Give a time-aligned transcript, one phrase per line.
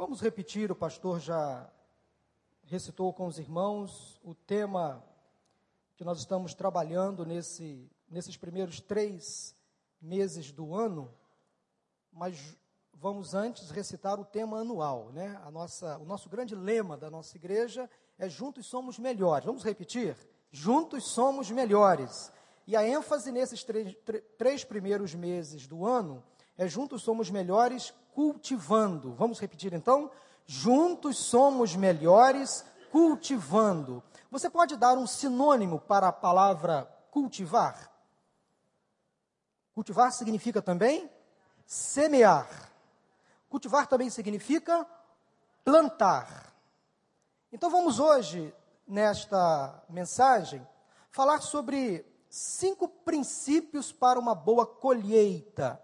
[0.00, 1.70] Vamos repetir, o pastor já
[2.64, 5.04] recitou com os irmãos o tema
[5.94, 9.54] que nós estamos trabalhando nesse, nesses primeiros três
[10.00, 11.12] meses do ano,
[12.10, 12.56] mas
[12.94, 15.38] vamos antes recitar o tema anual, né?
[15.44, 17.86] A nossa, o nosso grande lema da nossa igreja
[18.18, 19.44] é Juntos Somos Melhores.
[19.44, 20.16] Vamos repetir?
[20.50, 22.32] Juntos Somos Melhores.
[22.66, 23.94] E a ênfase nesses três,
[24.38, 26.24] três primeiros meses do ano
[26.56, 29.14] é Juntos Somos Melhores cultivando.
[29.14, 30.10] Vamos repetir então?
[30.46, 34.02] Juntos somos melhores cultivando.
[34.30, 37.90] Você pode dar um sinônimo para a palavra cultivar?
[39.74, 41.10] Cultivar significa também
[41.66, 42.70] semear.
[43.48, 44.86] Cultivar também significa
[45.64, 46.52] plantar.
[47.52, 48.54] Então vamos hoje,
[48.86, 50.66] nesta mensagem,
[51.10, 55.82] falar sobre cinco princípios para uma boa colheita.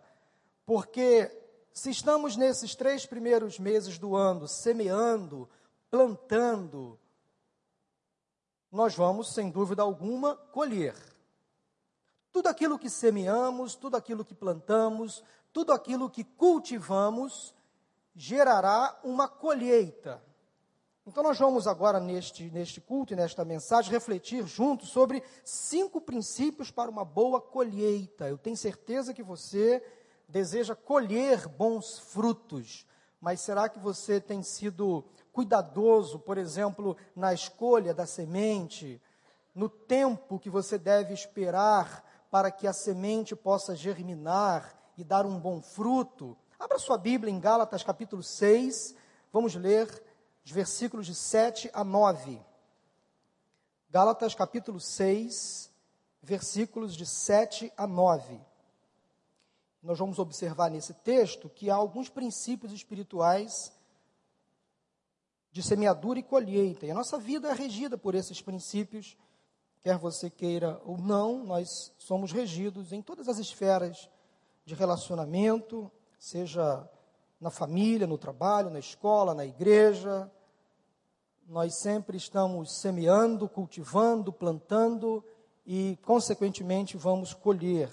[0.64, 1.30] Porque
[1.76, 5.46] se estamos nesses três primeiros meses do ano semeando,
[5.90, 6.98] plantando,
[8.72, 10.96] nós vamos, sem dúvida alguma, colher.
[12.32, 17.54] Tudo aquilo que semeamos, tudo aquilo que plantamos, tudo aquilo que cultivamos,
[18.14, 20.24] gerará uma colheita.
[21.06, 26.70] Então, nós vamos agora, neste, neste culto e nesta mensagem, refletir juntos sobre cinco princípios
[26.70, 28.26] para uma boa colheita.
[28.26, 29.84] Eu tenho certeza que você
[30.28, 32.86] deseja colher bons frutos,
[33.20, 39.00] mas será que você tem sido cuidadoso, por exemplo, na escolha da semente,
[39.54, 45.38] no tempo que você deve esperar para que a semente possa germinar e dar um
[45.38, 46.36] bom fruto?
[46.58, 48.94] Abra sua Bíblia em Gálatas capítulo 6,
[49.32, 50.02] vamos ler
[50.44, 52.40] os versículos de 7 a 9.
[53.90, 55.70] Gálatas capítulo 6,
[56.22, 58.40] versículos de 7 a 9
[59.86, 63.72] nós vamos observar nesse texto que há alguns princípios espirituais
[65.52, 66.84] de semeadura e colheita.
[66.84, 69.16] E a nossa vida é regida por esses princípios,
[69.80, 74.10] quer você queira ou não, nós somos regidos em todas as esferas
[74.64, 76.84] de relacionamento, seja
[77.40, 80.28] na família, no trabalho, na escola, na igreja.
[81.46, 85.24] Nós sempre estamos semeando, cultivando, plantando
[85.64, 87.88] e, consequentemente, vamos colher.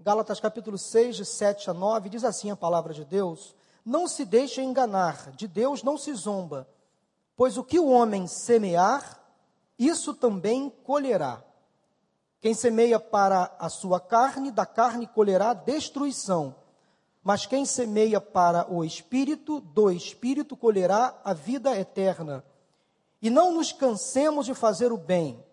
[0.00, 3.52] Gálatas capítulo 6, de 7 a 9, diz assim a palavra de Deus:
[3.84, 6.68] Não se deixe enganar, de Deus não se zomba,
[7.36, 9.20] pois o que o homem semear,
[9.76, 11.42] isso também colherá.
[12.40, 16.54] Quem semeia para a sua carne, da carne colherá destruição.
[17.20, 22.44] Mas quem semeia para o espírito, do espírito colherá a vida eterna.
[23.20, 25.44] E não nos cansemos de fazer o bem,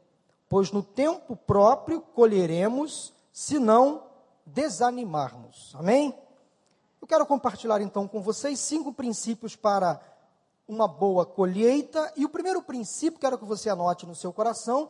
[0.48, 4.05] pois no tempo próprio colheremos, se não
[4.46, 5.74] desanimarmos.
[5.76, 6.14] Amém?
[7.02, 10.00] Eu quero compartilhar então com vocês cinco princípios para
[10.68, 12.12] uma boa colheita.
[12.16, 14.90] E o primeiro princípio, quero que você anote no seu coração,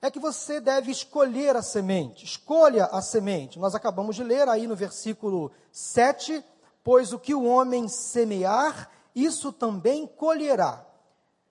[0.00, 2.24] é que você deve escolher a semente.
[2.24, 3.58] Escolha a semente.
[3.58, 6.44] Nós acabamos de ler aí no versículo 7,
[6.84, 10.84] pois o que o homem semear, isso também colherá.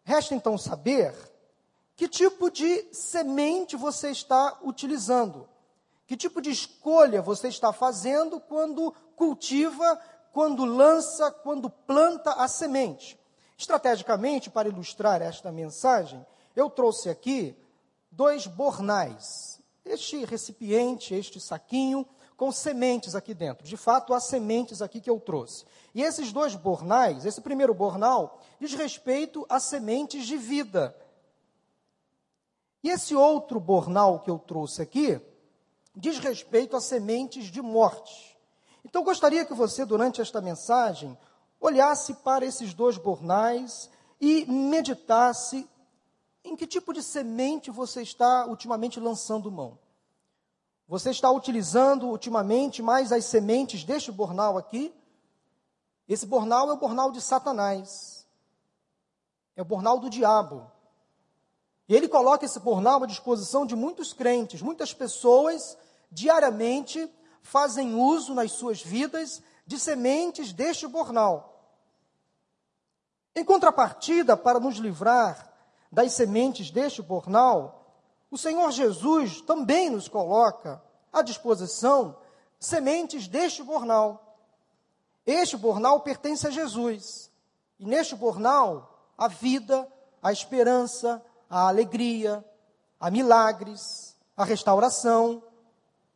[0.03, 1.13] Resta então saber
[1.95, 5.47] que tipo de semente você está utilizando.
[6.07, 9.99] Que tipo de escolha você está fazendo quando cultiva,
[10.31, 13.19] quando lança, quando planta a semente?
[13.57, 17.57] Estrategicamente, para ilustrar esta mensagem, eu trouxe aqui
[18.11, 19.61] dois bornais.
[19.83, 22.05] Este recipiente, este saquinho,
[22.35, 23.65] com sementes aqui dentro.
[23.65, 25.65] De fato, há sementes aqui que eu trouxe.
[25.93, 30.95] E esses dois bornais, esse primeiro bornal, diz respeito a sementes de vida.
[32.83, 35.19] E esse outro bornal que eu trouxe aqui,
[35.95, 38.37] diz respeito a sementes de morte.
[38.83, 41.17] Então, gostaria que você, durante esta mensagem,
[41.59, 43.89] olhasse para esses dois bornais
[44.19, 45.67] e meditasse
[46.43, 49.79] em que tipo de semente você está ultimamente lançando mão.
[50.87, 54.93] Você está utilizando ultimamente mais as sementes deste bornal aqui?
[56.07, 58.27] Esse bornal é o bornal de Satanás.
[59.55, 60.69] É o bornal do diabo.
[61.89, 65.75] E ele coloca esse bornal à disposição de muitos crentes, muitas pessoas
[66.11, 67.11] diariamente
[67.41, 71.55] fazem uso nas suas vidas de sementes deste bornal.
[73.35, 75.51] Em contrapartida, para nos livrar
[75.91, 77.93] das sementes deste bornal,
[78.31, 80.81] o Senhor Jesus também nos coloca
[81.11, 82.17] à disposição
[82.59, 84.37] sementes deste bornal.
[85.25, 87.31] Este bornal pertence a Jesus.
[87.79, 89.87] E neste bornal, a vida,
[90.21, 92.43] a esperança, a alegria,
[92.99, 95.43] a milagres, a restauração,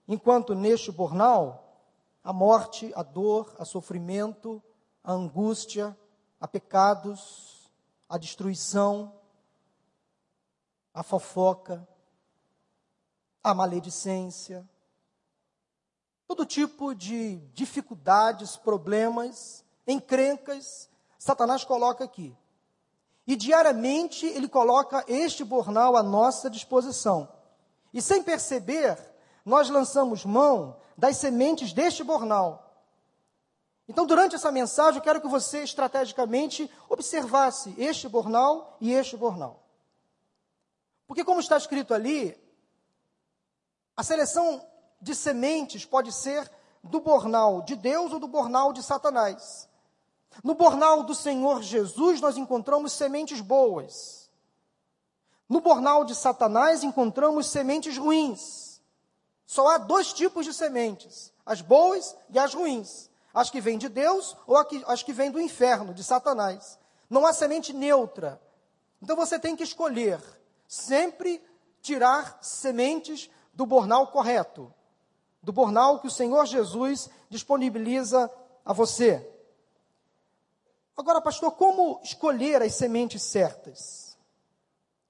[0.09, 1.63] enquanto neste bornal
[2.23, 4.61] a morte, a dor, a sofrimento,
[5.03, 5.95] a angústia,
[6.41, 7.71] a pecados,
[8.09, 9.13] a destruição,
[10.91, 11.87] a fofoca,
[13.43, 14.67] a maledicência,
[16.27, 20.89] todo tipo de dificuldades, problemas, encrencas,
[21.19, 22.35] Satanás coloca aqui.
[23.27, 27.29] E diariamente ele coloca este bornal à nossa disposição.
[27.93, 28.97] E sem perceber,
[29.49, 32.65] nós lançamos mão das sementes deste bornal.
[33.87, 39.63] Então, durante essa mensagem, eu quero que você estrategicamente observasse este bornal e este bornal.
[41.07, 42.39] Porque, como está escrito ali,
[43.97, 44.63] a seleção
[45.01, 46.49] de sementes pode ser
[46.83, 49.67] do bornal de Deus ou do bornal de Satanás.
[50.43, 54.29] No bornal do Senhor Jesus, nós encontramos sementes boas.
[55.49, 58.68] No bornal de Satanás, encontramos sementes ruins.
[59.49, 63.09] Só há dois tipos de sementes: as boas e as ruins.
[63.33, 64.55] As que vêm de Deus ou
[64.85, 66.77] as que vêm do inferno, de Satanás.
[67.09, 68.39] Não há semente neutra.
[69.01, 70.21] Então você tem que escolher
[70.67, 71.43] sempre
[71.81, 74.71] tirar sementes do bornal correto,
[75.41, 78.31] do bornal que o Senhor Jesus disponibiliza
[78.63, 79.27] a você.
[80.95, 84.15] Agora, pastor, como escolher as sementes certas?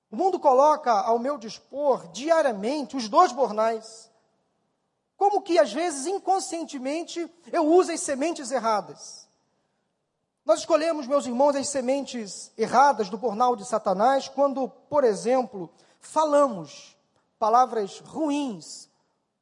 [0.09, 4.08] O mundo coloca ao meu dispor diariamente os dois bornais.
[5.19, 9.27] Como que às vezes inconscientemente eu uso as sementes erradas?
[10.45, 15.69] Nós escolhemos, meus irmãos, as sementes erradas do bornal de Satanás quando, por exemplo,
[15.99, 16.95] falamos
[17.37, 18.89] palavras ruins,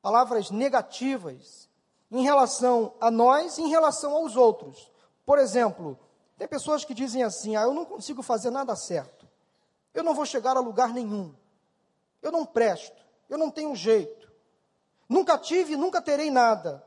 [0.02, 1.70] palavras negativas
[2.10, 4.92] em relação a nós e em relação aos outros.
[5.28, 5.96] Por exemplo,
[6.40, 9.28] tem pessoas que dizem assim: ah, eu não consigo fazer nada certo,
[9.94, 11.36] eu não vou chegar a lugar nenhum,
[12.20, 14.17] eu não presto, eu não tenho jeito,
[15.08, 16.84] nunca tive, nunca terei nada,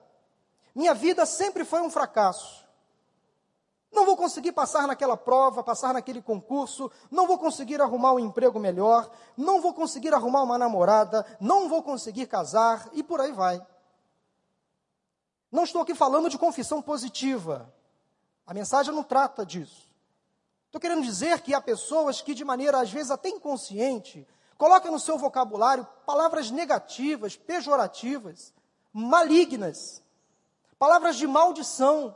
[0.74, 2.60] minha vida sempre foi um fracasso.
[3.92, 8.58] Não vou conseguir passar naquela prova, passar naquele concurso, não vou conseguir arrumar um emprego
[8.60, 13.60] melhor, não vou conseguir arrumar uma namorada, não vou conseguir casar e por aí vai.
[15.50, 17.72] Não estou aqui falando de confissão positiva.
[18.46, 19.90] A mensagem não trata disso.
[20.66, 24.24] Estou querendo dizer que há pessoas que, de maneira às vezes até inconsciente,
[24.60, 28.52] colocam no seu vocabulário palavras negativas, pejorativas,
[28.92, 30.02] malignas,
[30.78, 32.14] palavras de maldição.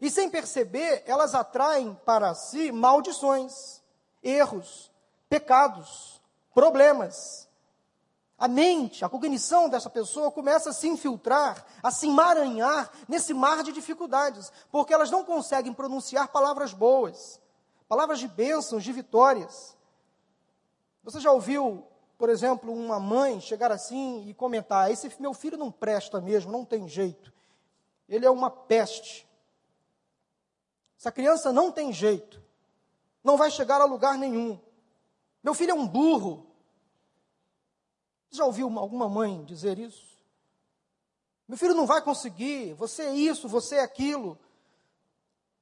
[0.00, 3.80] E sem perceber, elas atraem para si maldições,
[4.24, 4.90] erros,
[5.28, 6.20] pecados,
[6.52, 7.48] problemas.
[8.36, 13.62] A mente, a cognição dessa pessoa começa a se infiltrar, a se emaranhar nesse mar
[13.62, 17.40] de dificuldades, porque elas não conseguem pronunciar palavras boas,
[17.88, 19.73] palavras de bênçãos, de vitórias.
[21.04, 21.86] Você já ouviu,
[22.16, 26.64] por exemplo, uma mãe chegar assim e comentar: esse meu filho não presta mesmo, não
[26.64, 27.32] tem jeito,
[28.08, 29.28] ele é uma peste.
[30.98, 32.42] Essa criança não tem jeito,
[33.22, 34.58] não vai chegar a lugar nenhum.
[35.42, 36.46] Meu filho é um burro,
[38.30, 40.14] já ouviu alguma mãe dizer isso?
[41.46, 44.38] Meu filho não vai conseguir, você é isso, você é aquilo.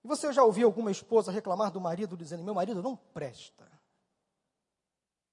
[0.04, 3.70] E você já ouviu alguma esposa reclamar do marido dizendo: Meu marido não presta.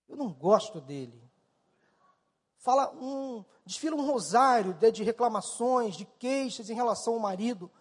[0.10, 1.22] Eu não gosto dele.
[2.58, 7.72] Fala um, desfila um rosário de, de reclamações, de queixas em relação ao marido.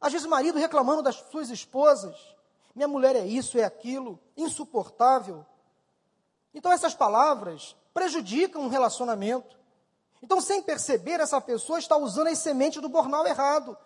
[0.00, 2.16] Às vezes o marido reclamando das suas esposas.
[2.74, 5.44] Minha mulher é isso, é aquilo, insuportável.
[6.54, 9.58] Então essas palavras prejudicam um relacionamento.
[10.22, 13.76] Então, sem perceber, essa pessoa está usando as sementes do bornal errado.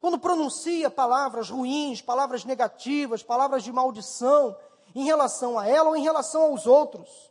[0.00, 4.56] Quando pronuncia palavras ruins, palavras negativas, palavras de maldição
[4.96, 7.30] em relação a ela ou em relação aos outros.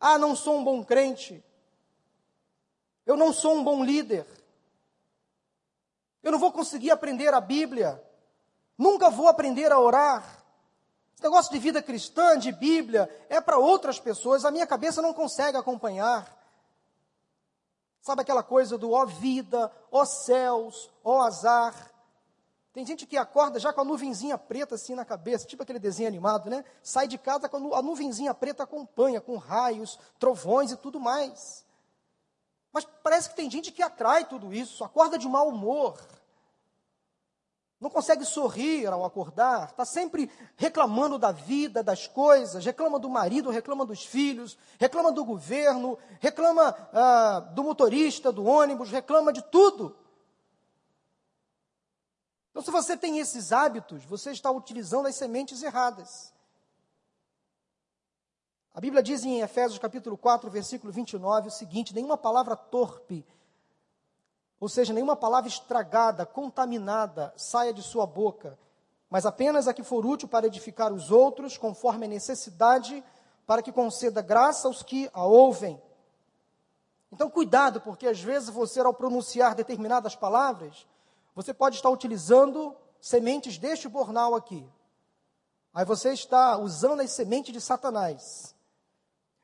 [0.00, 1.42] Ah, não sou um bom crente.
[3.06, 4.26] Eu não sou um bom líder.
[6.24, 8.02] Eu não vou conseguir aprender a Bíblia.
[8.76, 10.44] Nunca vou aprender a orar.
[11.14, 15.14] Esse negócio de vida cristã, de Bíblia, é para outras pessoas, a minha cabeça não
[15.14, 16.36] consegue acompanhar.
[18.02, 21.92] Sabe aquela coisa do ó vida, ó céus, ó azar?
[22.76, 26.10] Tem gente que acorda já com a nuvenzinha preta assim na cabeça, tipo aquele desenho
[26.10, 26.62] animado, né?
[26.82, 31.64] Sai de casa com a nuvenzinha preta acompanha, com raios, trovões e tudo mais.
[32.70, 35.96] Mas parece que tem gente que atrai tudo isso, acorda de mau humor
[37.78, 43.50] não consegue sorrir ao acordar, está sempre reclamando da vida, das coisas, reclama do marido,
[43.50, 49.94] reclama dos filhos, reclama do governo, reclama ah, do motorista, do ônibus, reclama de tudo.
[52.56, 56.32] Então, se você tem esses hábitos, você está utilizando as sementes erradas.
[58.72, 63.26] A Bíblia diz em Efésios capítulo 4, versículo 29 o seguinte: nenhuma palavra torpe
[64.58, 68.58] Ou seja, nenhuma palavra estragada, contaminada saia de sua boca,
[69.10, 73.04] mas apenas a que for útil para edificar os outros, conforme a necessidade,
[73.46, 75.78] para que conceda graça aos que a ouvem.
[77.12, 80.86] Então, cuidado, porque às vezes você, ao pronunciar determinadas palavras,
[81.36, 84.66] você pode estar utilizando sementes deste bornal aqui.
[85.72, 88.56] Aí você está usando as sementes de Satanás.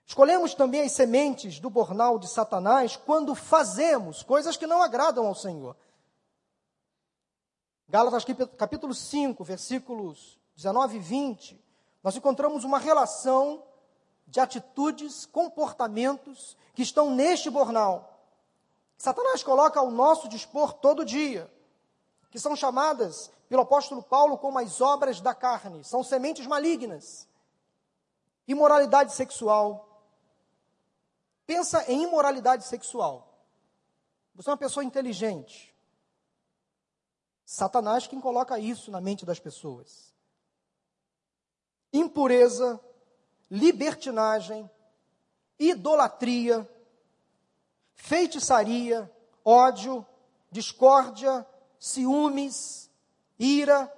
[0.06, 5.34] Escolhemos também as sementes do bornal de Satanás quando fazemos coisas que não agradam ao
[5.34, 5.76] Senhor.
[7.86, 8.24] Gálatas
[8.56, 11.62] capítulo 5, versículos 19 e 20,
[12.02, 13.62] nós encontramos uma relação
[14.26, 18.08] de atitudes, comportamentos que estão neste bornal.
[18.96, 21.52] Satanás coloca ao nosso dispor todo dia,
[22.32, 27.28] que são chamadas pelo apóstolo Paulo como as obras da carne, são sementes malignas.
[28.48, 29.92] Imoralidade sexual,
[31.46, 33.28] Pensa em imoralidade sexual.
[34.34, 35.74] Você é uma pessoa inteligente.
[37.44, 40.14] Satanás quem coloca isso na mente das pessoas.
[41.92, 42.80] Impureza,
[43.50, 44.70] libertinagem,
[45.58, 46.66] idolatria,
[47.94, 49.10] feitiçaria,
[49.44, 50.06] ódio,
[50.50, 51.46] discórdia,
[51.82, 52.88] ciúmes,
[53.36, 53.92] ira,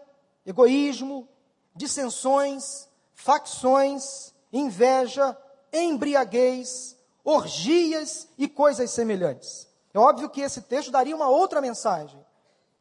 [0.47, 1.29] egoísmo,
[1.77, 5.37] dissensões, facções, inveja,
[5.71, 9.69] embriaguez, orgias e coisas semelhantes.
[9.93, 12.19] É óbvio que esse texto daria uma outra mensagem.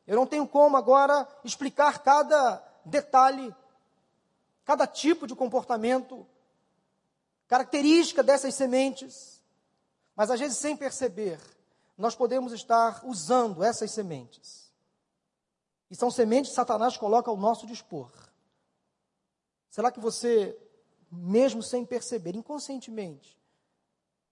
[0.07, 3.53] Eu não tenho como agora explicar cada detalhe,
[4.63, 6.25] cada tipo de comportamento,
[7.50, 9.43] característica dessas sementes.
[10.15, 11.41] Mas às vezes, sem perceber,
[11.98, 14.62] nós podemos estar usando essas sementes.
[15.93, 18.12] E são sementes que Satanás coloca ao nosso dispor.
[19.69, 20.57] Será que você,
[21.12, 23.39] mesmo sem perceber, inconscientemente,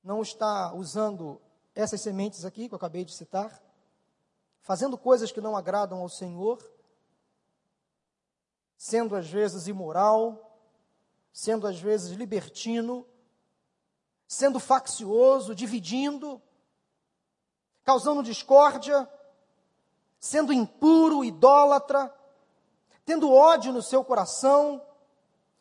[0.04, 1.40] não está usando
[1.76, 3.62] essas sementes aqui que eu acabei de citar,
[4.62, 6.68] fazendo coisas que não agradam ao Senhor,
[8.76, 10.60] sendo às vezes imoral,
[11.32, 13.06] sendo às vezes libertino,
[14.28, 16.42] sendo faccioso, dividindo,
[17.84, 19.08] causando discórdia,
[20.22, 22.14] sendo impuro, idólatra,
[23.04, 24.80] tendo ódio no seu coração,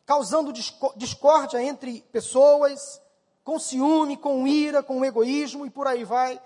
[0.04, 0.52] causando
[0.94, 3.00] discórdia entre pessoas,
[3.42, 6.38] com ciúme, com ira, com egoísmo e por aí vai.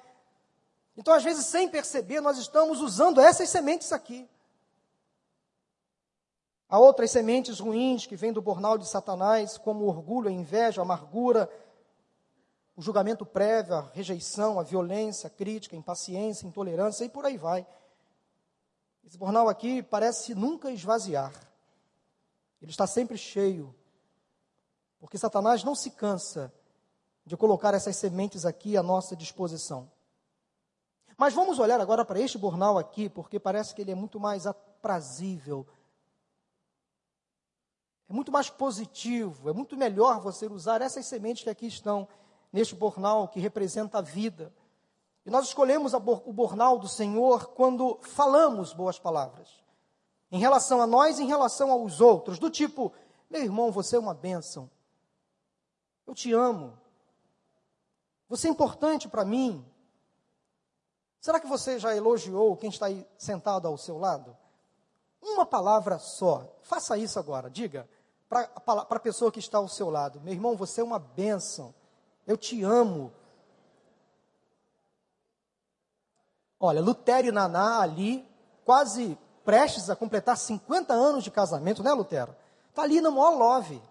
[0.96, 4.30] Então, às vezes, sem perceber, nós estamos usando essas sementes aqui.
[6.68, 10.80] Há outras sementes ruins que vêm do bornal de Satanás, como o orgulho, a inveja,
[10.80, 11.50] a amargura,
[12.76, 17.26] o julgamento prévio, a rejeição, a violência, a crítica, a impaciência, a intolerância e por
[17.26, 17.66] aí vai.
[19.06, 21.32] Esse bornal aqui parece nunca esvaziar.
[22.60, 23.74] Ele está sempre cheio.
[24.98, 26.52] Porque Satanás não se cansa
[27.26, 29.90] de colocar essas sementes aqui à nossa disposição.
[31.16, 34.46] Mas vamos olhar agora para este bornal aqui, porque parece que ele é muito mais
[34.46, 35.66] aprazível.
[38.08, 42.08] É muito mais positivo, é muito melhor você usar essas sementes que aqui estão
[42.52, 44.52] neste bornal que representa a vida.
[45.24, 49.48] E nós escolhemos o bornal do Senhor quando falamos boas palavras.
[50.30, 52.92] Em relação a nós, em relação aos outros, do tipo,
[53.30, 54.70] meu irmão, você é uma bênção.
[56.06, 56.78] Eu te amo.
[58.28, 59.64] Você é importante para mim.
[61.20, 64.36] Será que você já elogiou quem está aí sentado ao seu lado?
[65.22, 66.46] Uma palavra só.
[66.62, 67.48] Faça isso agora.
[67.48, 67.88] Diga
[68.28, 68.50] para
[68.90, 71.74] a pessoa que está ao seu lado: Meu irmão, você é uma bênção.
[72.26, 73.12] Eu te amo.
[76.64, 78.26] Olha, Lutero e Naná ali,
[78.64, 82.34] quase prestes a completar 50 anos de casamento, né, Lutero?
[82.70, 83.82] Está ali no maior love.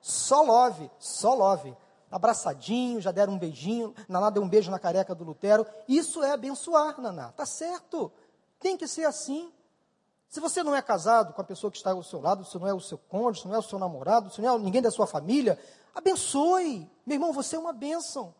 [0.00, 1.76] Só love, só love
[2.10, 5.66] abraçadinho, já deram um beijinho, Naná deu um beijo na careca do Lutero.
[5.88, 7.32] Isso é abençoar, Naná.
[7.32, 8.10] Tá certo.
[8.58, 9.52] Tem que ser assim.
[10.28, 12.66] Se você não é casado com a pessoa que está ao seu lado, se não
[12.66, 14.90] é o seu cônjuge, se não é o seu namorado, se não é ninguém da
[14.90, 15.58] sua família,
[15.94, 16.90] abençoe.
[17.04, 18.34] Meu irmão, você é uma bênção.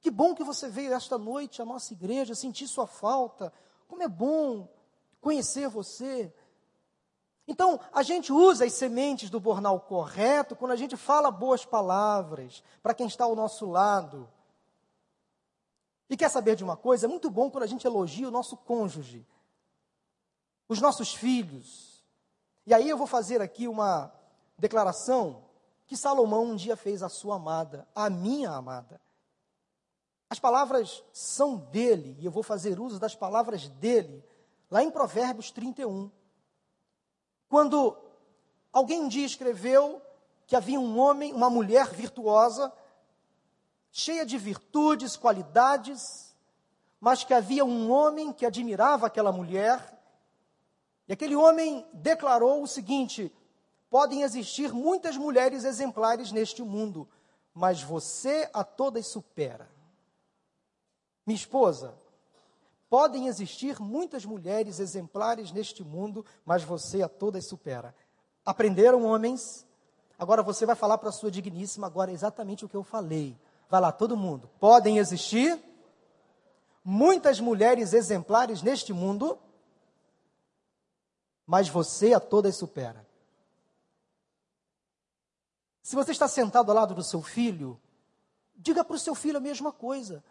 [0.00, 3.52] Que bom que você veio esta noite à nossa igreja, sentir sua falta.
[3.86, 4.68] Como é bom
[5.20, 6.32] conhecer você.
[7.46, 12.62] Então, a gente usa as sementes do bornal correto quando a gente fala boas palavras
[12.82, 14.28] para quem está ao nosso lado.
[16.08, 17.06] E quer saber de uma coisa?
[17.06, 19.26] É muito bom quando a gente elogia o nosso cônjuge,
[20.68, 22.04] os nossos filhos.
[22.66, 24.12] E aí eu vou fazer aqui uma
[24.56, 25.44] declaração
[25.86, 29.00] que Salomão um dia fez à sua amada, à minha amada.
[30.30, 34.24] As palavras são dele, e eu vou fazer uso das palavras dele,
[34.70, 36.08] lá em Provérbios 31.
[37.48, 37.98] Quando
[38.72, 40.00] alguém um dia escreveu
[40.46, 42.72] que havia um homem, uma mulher virtuosa,
[43.90, 46.32] cheia de virtudes, qualidades,
[47.00, 50.00] mas que havia um homem que admirava aquela mulher,
[51.08, 53.34] e aquele homem declarou o seguinte:
[53.88, 57.08] podem existir muitas mulheres exemplares neste mundo,
[57.52, 59.79] mas você a todas supera.
[61.30, 61.94] Minha esposa,
[62.88, 67.94] podem existir muitas mulheres exemplares neste mundo, mas você a todas supera.
[68.44, 69.64] Aprenderam, homens?
[70.18, 73.38] Agora você vai falar para a sua digníssima agora exatamente o que eu falei.
[73.68, 74.50] Vai lá, todo mundo.
[74.58, 75.56] Podem existir
[76.84, 79.38] muitas mulheres exemplares neste mundo,
[81.46, 83.06] mas você a todas supera.
[85.80, 87.80] Se você está sentado ao lado do seu filho,
[88.56, 90.24] diga para o seu filho a mesma coisa.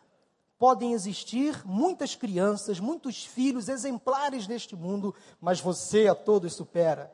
[0.59, 7.09] Podem existir muitas crianças, muitos filhos exemplares neste mundo, mas você a todos supera.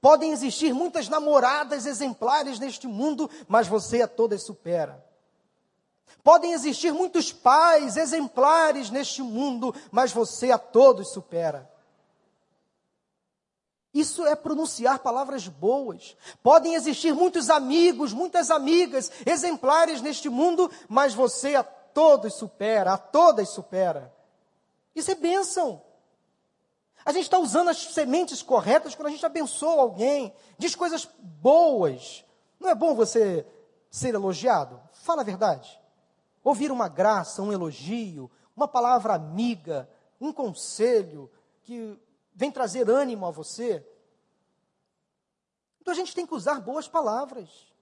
[0.00, 5.04] Podem existir muitas namoradas exemplares neste mundo, mas você a todas supera.
[6.24, 11.70] Podem existir muitos pais exemplares neste mundo, mas você a todos supera.
[13.92, 16.16] Isso é pronunciar palavras boas.
[16.42, 22.98] Podem existir muitos amigos, muitas amigas exemplares neste mundo, mas você a todos supera, a
[22.98, 24.12] todas supera.
[24.94, 25.82] Isso é bênção.
[27.04, 32.24] A gente está usando as sementes corretas quando a gente abençoa alguém, diz coisas boas.
[32.58, 33.46] Não é bom você
[33.90, 34.80] ser elogiado?
[34.92, 35.80] Fala a verdade.
[36.44, 39.88] Ouvir uma graça, um elogio, uma palavra amiga,
[40.20, 41.30] um conselho
[41.62, 41.98] que
[42.34, 43.86] vem trazer ânimo a você.
[45.80, 47.72] Então a gente tem que usar boas palavras.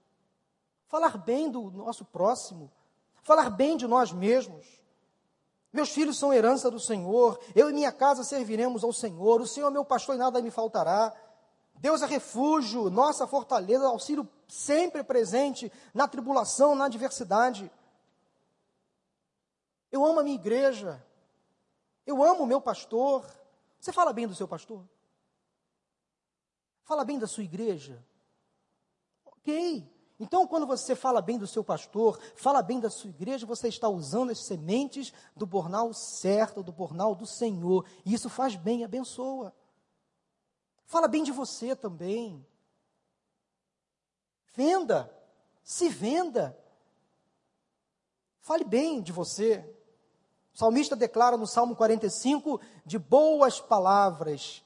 [0.87, 2.71] Falar bem do nosso próximo,
[3.23, 4.65] falar bem de nós mesmos.
[5.71, 9.67] Meus filhos são herança do Senhor, eu e minha casa serviremos ao Senhor, o Senhor
[9.67, 11.15] é meu pastor e nada me faltará.
[11.75, 17.71] Deus é refúgio, nossa fortaleza, auxílio sempre presente na tribulação, na adversidade.
[19.91, 21.03] Eu amo a minha igreja,
[22.05, 23.25] eu amo o meu pastor.
[23.79, 24.83] Você fala bem do seu pastor?
[26.83, 28.03] Fala bem da sua igreja?
[29.23, 29.87] Ok.
[30.19, 33.87] Então, quando você fala bem do seu pastor, fala bem da sua igreja, você está
[33.87, 37.85] usando as sementes do bornal certo, do bornal do Senhor.
[38.03, 39.53] E isso faz bem, abençoa.
[40.85, 42.45] Fala bem de você também.
[44.53, 45.09] Venda,
[45.63, 46.57] se venda.
[48.41, 49.63] Fale bem de você.
[50.53, 54.65] O salmista declara no Salmo 45: de boas palavras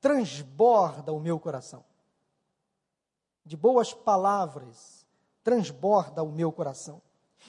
[0.00, 1.84] transborda o meu coração
[3.44, 5.06] de boas palavras
[5.42, 7.02] transborda o meu coração.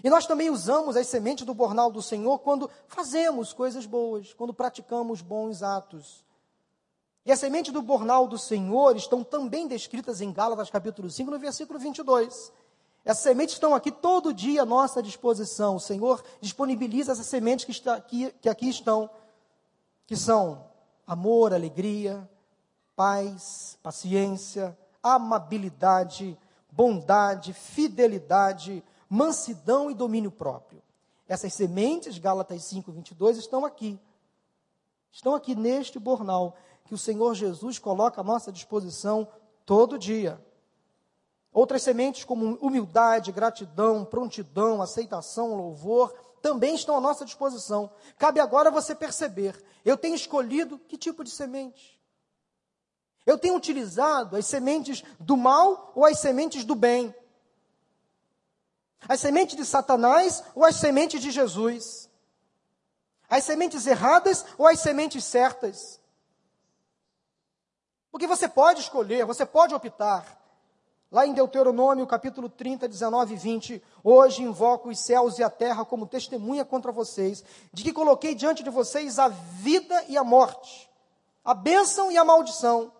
[0.03, 4.53] E nós também usamos as sementes do bornal do Senhor quando fazemos coisas boas, quando
[4.53, 6.25] praticamos bons atos.
[7.25, 11.39] E as sementes do bornal do Senhor estão também descritas em Gálatas capítulo 5, no
[11.39, 12.51] versículo 22.
[13.06, 15.75] Essas sementes estão aqui todo dia à nossa disposição.
[15.75, 19.10] O Senhor disponibiliza essas sementes que, está aqui, que aqui estão,
[20.08, 20.65] que são
[21.06, 22.27] amor, alegria,
[22.95, 26.39] paz, paciência, amabilidade,
[26.72, 30.82] bondade, fidelidade, mansidão e domínio próprio.
[31.28, 34.00] Essas sementes, Gálatas 5, 22, estão aqui.
[35.12, 39.28] Estão aqui neste bornal que o Senhor Jesus coloca à nossa disposição
[39.66, 40.44] todo dia.
[41.52, 47.92] Outras sementes, como humildade, gratidão, prontidão, aceitação, louvor, também estão à nossa disposição.
[48.18, 52.00] Cabe agora você perceber: eu tenho escolhido que tipo de semente?
[53.26, 57.14] Eu tenho utilizado as sementes do mal ou as sementes do bem?
[59.08, 62.10] As sementes de Satanás ou as sementes de Jesus?
[63.30, 66.00] As sementes erradas ou as sementes certas?
[68.12, 70.40] Porque você pode escolher, você pode optar.
[71.12, 75.86] Lá em Deuteronômio, capítulo 30, 19 e 20, hoje invoco os céus e a terra
[75.86, 80.90] como testemunha contra vocês, de que coloquei diante de vocês a vida e a morte,
[81.46, 82.92] a bênção e a maldição.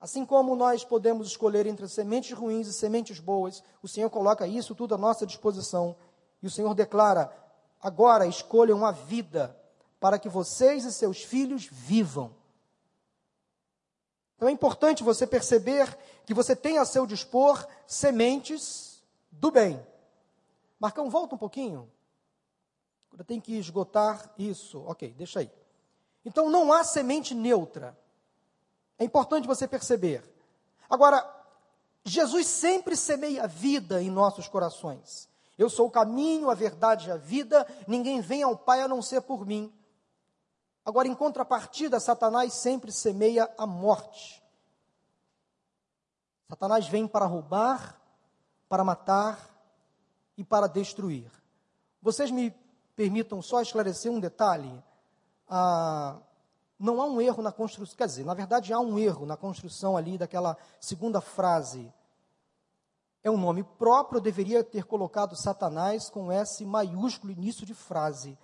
[0.00, 4.74] Assim como nós podemos escolher entre sementes ruins e sementes boas, o Senhor coloca isso
[4.74, 5.94] tudo à nossa disposição.
[6.42, 7.30] E o Senhor declara:
[7.82, 9.54] agora escolham a vida,
[10.00, 12.34] para que vocês e seus filhos vivam.
[14.36, 19.84] Então é importante você perceber que você tem a seu dispor sementes do bem.
[20.78, 21.92] Marcão, volta um pouquinho.
[23.18, 24.82] Eu tenho que esgotar isso.
[24.86, 25.50] Ok, deixa aí.
[26.24, 27.98] Então não há semente neutra.
[29.00, 30.22] É importante você perceber.
[30.88, 31.26] Agora,
[32.04, 35.26] Jesus sempre semeia vida em nossos corações.
[35.56, 39.00] Eu sou o caminho, a verdade e a vida, ninguém vem ao Pai a não
[39.00, 39.72] ser por mim.
[40.84, 44.42] Agora, em contrapartida, Satanás sempre semeia a morte.
[46.46, 47.98] Satanás vem para roubar,
[48.68, 49.48] para matar
[50.36, 51.30] e para destruir.
[52.02, 52.50] Vocês me
[52.94, 54.82] permitam só esclarecer um detalhe.
[55.48, 56.18] Ah,
[56.80, 59.98] não há um erro na construção, quer dizer, na verdade há um erro na construção
[59.98, 61.92] ali daquela segunda frase.
[63.22, 68.38] É um nome próprio, eu deveria ter colocado Satanás com S maiúsculo início de frase.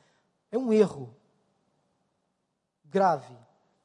[0.52, 1.16] É um erro
[2.84, 3.34] grave.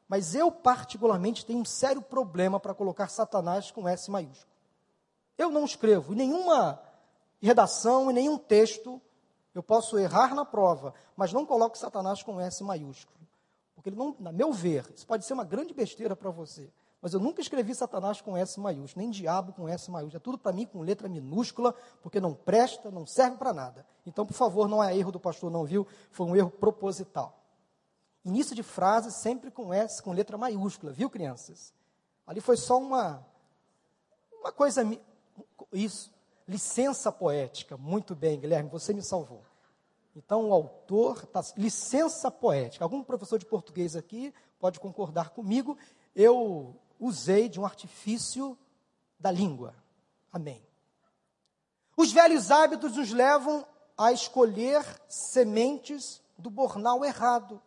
[0.05, 4.51] Mas eu, particularmente, tenho um sério problema para colocar Satanás com S maiúsculo.
[5.37, 6.77] Eu não escrevo em nenhuma
[7.41, 9.01] redação, em nenhum texto,
[9.55, 13.20] eu posso errar na prova, mas não coloco Satanás com S maiúsculo.
[13.81, 16.71] Porque ele não, na meu ver, isso pode ser uma grande besteira para você.
[17.01, 20.17] Mas eu nunca escrevi Satanás com S maiúsculo, nem diabo com S maiúsculo.
[20.17, 23.83] É tudo para mim com letra minúscula, porque não presta, não serve para nada.
[24.05, 25.87] Então, por favor, não é erro do pastor, não viu?
[26.11, 27.35] Foi um erro proposital.
[28.23, 31.73] Início de frase sempre com S, com letra maiúscula, viu, crianças?
[32.27, 33.25] Ali foi só uma,
[34.39, 34.83] uma coisa.
[35.73, 36.13] Isso,
[36.47, 37.75] licença poética.
[37.77, 39.41] Muito bem, Guilherme, você me salvou.
[40.15, 42.83] Então, o autor, tá, licença poética.
[42.83, 45.77] Algum professor de português aqui pode concordar comigo.
[46.15, 48.57] Eu usei de um artifício
[49.19, 49.73] da língua.
[50.31, 50.61] Amém.
[51.95, 53.65] Os velhos hábitos nos levam
[53.97, 57.61] a escolher sementes do bornal errado.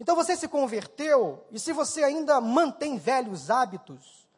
[0.00, 4.28] Então você se converteu, e se você ainda mantém velhos hábitos,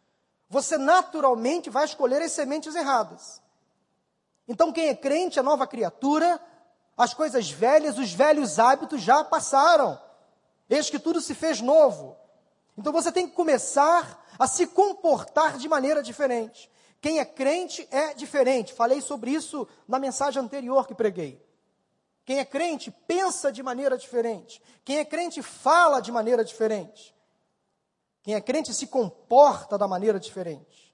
[0.48, 3.42] você naturalmente vai escolher as sementes erradas.
[4.48, 6.40] Então quem é crente, a nova criatura,
[7.00, 9.98] as coisas velhas, os velhos hábitos já passaram.
[10.68, 12.14] Eis que tudo se fez novo.
[12.76, 16.70] Então você tem que começar a se comportar de maneira diferente.
[17.00, 18.74] Quem é crente é diferente.
[18.74, 21.42] Falei sobre isso na mensagem anterior que preguei.
[22.26, 24.62] Quem é crente pensa de maneira diferente.
[24.84, 27.14] Quem é crente fala de maneira diferente.
[28.22, 30.89] Quem é crente se comporta da maneira diferente.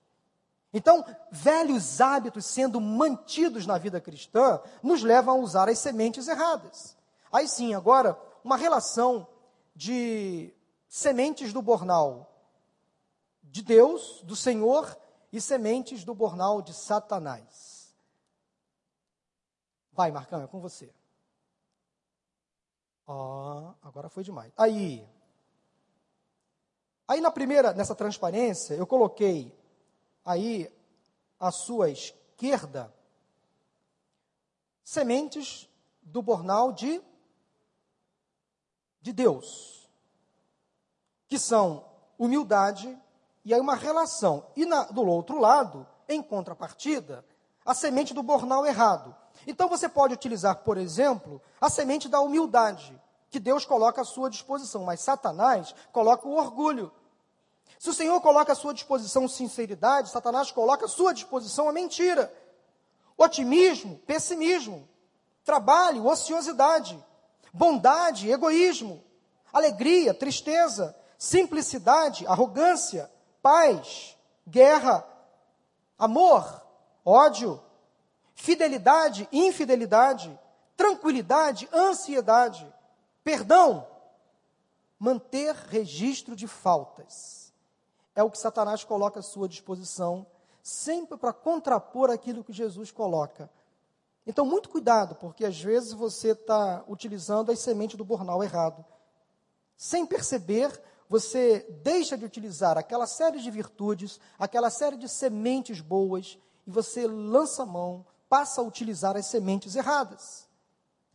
[0.72, 6.96] Então, velhos hábitos sendo mantidos na vida cristã nos levam a usar as sementes erradas.
[7.32, 9.26] Aí sim, agora, uma relação
[9.74, 10.52] de
[10.88, 12.32] sementes do bornal
[13.42, 14.96] de Deus, do Senhor,
[15.32, 17.94] e sementes do bornal de Satanás.
[19.92, 20.92] Vai, Marcão, é com você.
[23.06, 24.52] Oh, agora foi demais.
[24.56, 25.08] Aí,
[27.06, 29.56] aí na primeira, nessa transparência, eu coloquei
[30.26, 30.70] aí
[31.40, 32.92] à sua esquerda
[34.84, 35.68] sementes
[36.02, 37.00] do bornal de
[39.00, 39.88] de Deus,
[41.28, 41.84] que são
[42.18, 42.98] humildade
[43.44, 44.48] e aí uma relação.
[44.56, 47.24] E na, do outro lado, em contrapartida,
[47.64, 49.14] a semente do bornal errado,
[49.46, 54.28] então você pode utilizar, por exemplo, a semente da humildade, que Deus coloca à sua
[54.28, 56.92] disposição, mas Satanás coloca o orgulho.
[57.78, 62.32] Se o Senhor coloca à sua disposição sinceridade, Satanás coloca à sua disposição a mentira.
[63.16, 64.88] Otimismo, pessimismo.
[65.44, 67.02] Trabalho, ociosidade.
[67.52, 69.02] Bondade, egoísmo.
[69.52, 70.96] Alegria, tristeza.
[71.18, 73.10] Simplicidade, arrogância.
[73.42, 75.06] Paz, guerra.
[75.98, 76.62] Amor,
[77.04, 77.62] ódio
[78.36, 80.38] fidelidade, infidelidade,
[80.76, 82.72] tranquilidade, ansiedade,
[83.24, 83.88] perdão,
[84.98, 87.45] manter registro de faltas.
[88.16, 90.26] É o que Satanás coloca à sua disposição,
[90.62, 93.48] sempre para contrapor aquilo que Jesus coloca.
[94.26, 98.84] Então, muito cuidado, porque às vezes você está utilizando as sementes do bornal errado.
[99.76, 106.36] Sem perceber, você deixa de utilizar aquela série de virtudes, aquela série de sementes boas,
[106.66, 110.48] e você lança mão passa a utilizar as sementes erradas.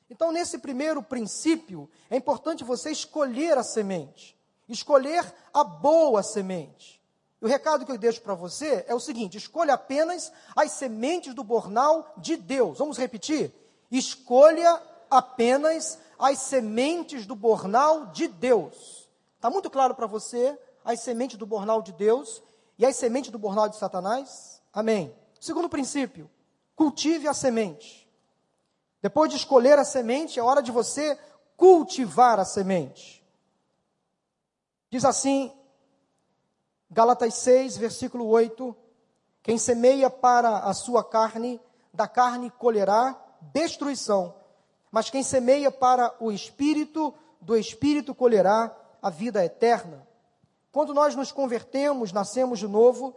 [0.09, 4.37] Então, nesse primeiro princípio, é importante você escolher a semente,
[4.67, 7.01] escolher a boa semente.
[7.41, 11.33] E o recado que eu deixo para você é o seguinte: escolha apenas as sementes
[11.33, 12.77] do bornal de Deus.
[12.77, 13.53] Vamos repetir?
[13.89, 19.09] Escolha apenas as sementes do bornal de Deus.
[19.35, 22.41] Está muito claro para você as sementes do bornal de Deus
[22.77, 24.61] e as sementes do bornal de Satanás?
[24.71, 25.13] Amém.
[25.39, 26.29] Segundo princípio,
[26.75, 28.07] cultive a semente.
[29.01, 31.17] Depois de escolher a semente, é hora de você
[31.57, 33.20] cultivar a semente.
[34.91, 35.53] Diz assim,
[36.89, 38.75] Gálatas 6, versículo 8:
[39.41, 41.61] Quem semeia para a sua carne,
[41.93, 43.17] da carne colherá
[43.53, 44.35] destruição,
[44.91, 50.05] mas quem semeia para o espírito, do espírito colherá a vida eterna.
[50.73, 53.15] Quando nós nos convertemos, nascemos de novo,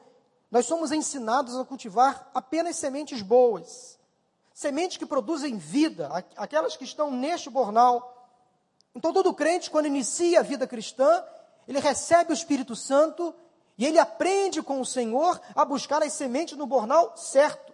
[0.53, 3.99] nós somos ensinados a cultivar apenas sementes boas,
[4.53, 8.31] sementes que produzem vida, aquelas que estão neste bornal.
[8.95, 11.25] Então, todo crente, quando inicia a vida cristã,
[11.67, 13.35] ele recebe o Espírito Santo
[13.77, 17.73] e ele aprende com o Senhor a buscar as sementes no bornal certo.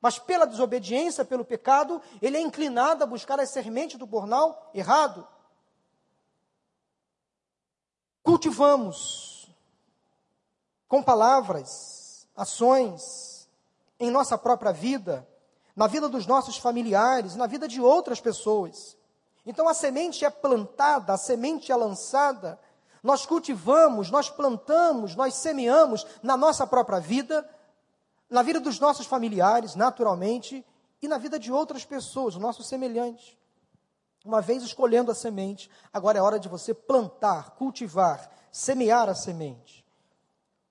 [0.00, 5.26] Mas pela desobediência, pelo pecado, ele é inclinado a buscar as sementes do bornal errado.
[8.22, 9.50] Cultivamos
[10.88, 13.48] com palavras, ações,
[13.98, 15.28] em nossa própria vida,
[15.76, 18.96] na vida dos nossos familiares, na vida de outras pessoas.
[19.50, 22.56] Então a semente é plantada, a semente é lançada,
[23.02, 27.44] nós cultivamos, nós plantamos, nós semeamos na nossa própria vida,
[28.30, 30.64] na vida dos nossos familiares, naturalmente,
[31.02, 33.36] e na vida de outras pessoas, nossos semelhantes.
[34.24, 39.84] Uma vez escolhendo a semente, agora é hora de você plantar, cultivar, semear a semente.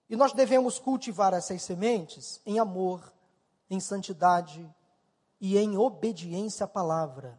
[0.09, 3.11] E nós devemos cultivar essas sementes em amor,
[3.69, 4.73] em santidade
[5.41, 7.37] e em obediência à palavra.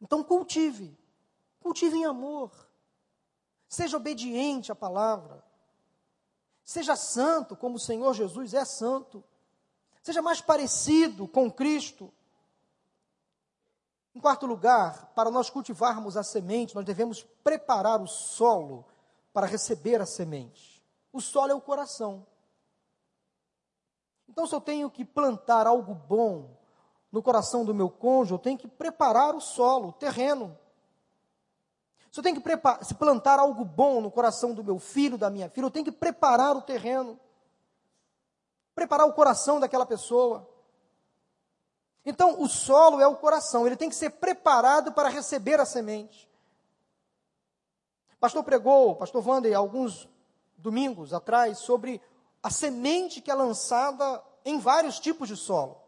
[0.00, 0.96] Então cultive,
[1.60, 2.52] cultive em amor,
[3.68, 5.44] seja obediente à palavra,
[6.64, 9.24] seja santo como o Senhor Jesus é santo,
[10.02, 12.12] seja mais parecido com Cristo.
[14.14, 18.84] Em quarto lugar, para nós cultivarmos a semente, nós devemos preparar o solo
[19.32, 20.82] para receber a semente.
[21.12, 22.26] O solo é o coração.
[24.28, 26.57] Então, se eu tenho que plantar algo bom
[27.10, 30.56] no coração do meu cônjuge, eu tenho que preparar o solo, o terreno.
[32.10, 35.48] Se eu tenho que se plantar algo bom no coração do meu filho, da minha
[35.48, 37.18] filha, eu tenho que preparar o terreno.
[38.74, 40.48] Preparar o coração daquela pessoa.
[42.04, 46.28] Então, o solo é o coração, ele tem que ser preparado para receber a semente.
[48.18, 50.08] Pastor pregou, pastor Wander, alguns
[50.56, 52.00] domingos atrás, sobre
[52.42, 55.87] a semente que é lançada em vários tipos de solo.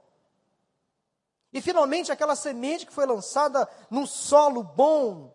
[1.52, 5.34] E finalmente aquela semente que foi lançada num solo bom,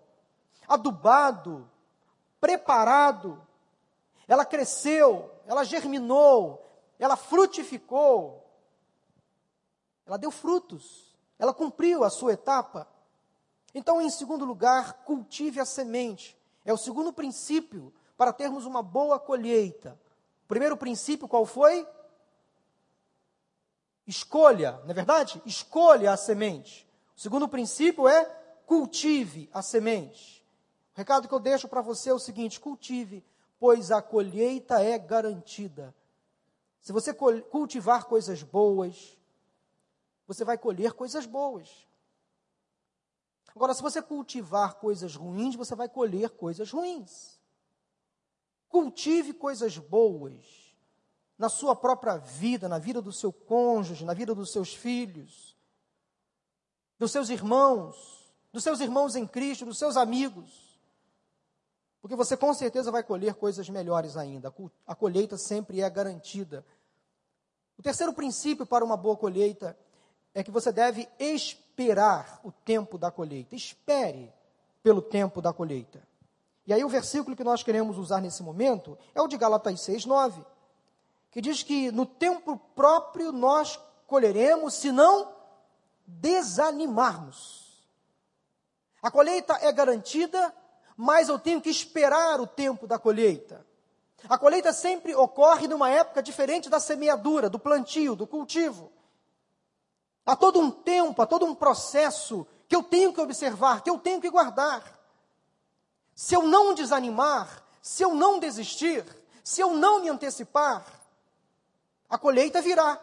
[0.67, 1.69] adubado,
[2.39, 3.41] preparado,
[4.27, 6.65] ela cresceu, ela germinou,
[6.97, 8.45] ela frutificou,
[10.05, 12.87] ela deu frutos, ela cumpriu a sua etapa.
[13.73, 16.37] Então, em segundo lugar, cultive a semente.
[16.63, 19.99] É o segundo princípio para termos uma boa colheita.
[20.45, 21.85] O primeiro princípio qual foi?
[24.07, 25.41] Escolha, não é verdade?
[25.45, 26.87] Escolha a semente.
[27.15, 28.25] O segundo princípio é
[28.65, 30.45] cultive a semente.
[30.93, 33.25] O recado que eu deixo para você é o seguinte: cultive,
[33.59, 35.93] pois a colheita é garantida.
[36.81, 39.17] Se você cultivar coisas boas,
[40.27, 41.87] você vai colher coisas boas.
[43.55, 47.39] Agora, se você cultivar coisas ruins, você vai colher coisas ruins.
[48.67, 50.64] Cultive coisas boas
[51.37, 55.55] na sua própria vida, na vida do seu cônjuge, na vida dos seus filhos,
[56.97, 60.79] dos seus irmãos, dos seus irmãos em Cristo, dos seus amigos.
[62.01, 64.53] Porque você com certeza vai colher coisas melhores ainda.
[64.87, 66.65] A colheita sempre é garantida.
[67.77, 69.77] O terceiro princípio para uma boa colheita
[70.33, 73.55] é que você deve esperar o tempo da colheita.
[73.55, 74.31] Espere
[74.81, 76.01] pelo tempo da colheita.
[76.65, 80.05] E aí o versículo que nós queremos usar nesse momento é o de Galatas 6,
[80.05, 80.54] 9
[81.35, 85.35] que diz que no tempo próprio nós colheremos se não
[86.07, 87.85] desanimarmos.
[89.03, 90.55] A colheita é garantida,
[90.95, 93.67] mas eu tenho que esperar o tempo da colheita.
[94.29, 98.89] A colheita sempre ocorre numa época diferente da semeadura, do plantio, do cultivo.
[100.25, 103.99] Há todo um tempo, há todo um processo que eu tenho que observar, que eu
[103.99, 104.81] tenho que guardar.
[106.15, 109.03] Se eu não desanimar, se eu não desistir,
[109.43, 110.95] se eu não me antecipar,
[112.15, 112.97] a colheita virá.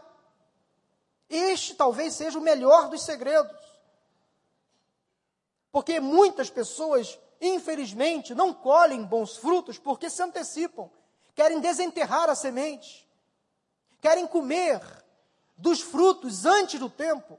[1.29, 3.61] Este talvez seja o melhor dos segredos.
[5.70, 10.90] Porque muitas pessoas, infelizmente, não colhem bons frutos porque se antecipam,
[11.35, 13.07] querem desenterrar a semente,
[14.01, 14.81] querem comer
[15.59, 17.38] dos frutos antes do tempo.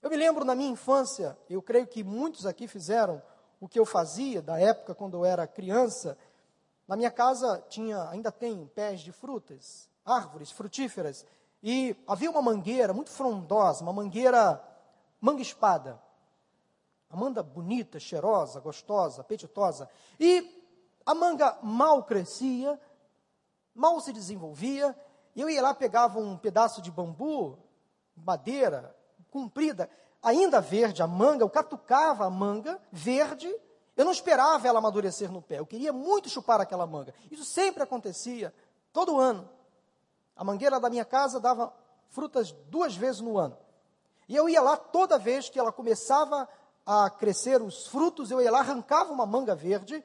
[0.00, 3.22] Eu me lembro na minha infância, eu creio que muitos aqui fizeram
[3.60, 6.16] o que eu fazia da época quando eu era criança.
[6.88, 11.24] Na minha casa tinha, ainda tem pés de frutas árvores frutíferas.
[11.62, 14.62] E havia uma mangueira muito frondosa, uma mangueira
[15.20, 16.00] manga-espada.
[17.10, 19.88] Uma manga bonita, cheirosa, gostosa, apetitosa.
[20.18, 20.62] E
[21.06, 22.80] a manga mal crescia,
[23.74, 24.96] mal se desenvolvia.
[25.36, 27.58] E eu ia lá, pegava um pedaço de bambu,
[28.16, 28.94] madeira,
[29.30, 29.88] comprida,
[30.22, 33.52] ainda verde, a manga, eu catucava a manga verde.
[33.96, 37.14] Eu não esperava ela amadurecer no pé, eu queria muito chupar aquela manga.
[37.30, 38.54] Isso sempre acontecia,
[38.92, 39.48] todo ano.
[40.36, 41.72] A mangueira da minha casa dava
[42.08, 43.56] frutas duas vezes no ano.
[44.28, 46.48] E eu ia lá toda vez que ela começava
[46.86, 50.04] a crescer os frutos, eu ia lá, arrancava uma manga verde,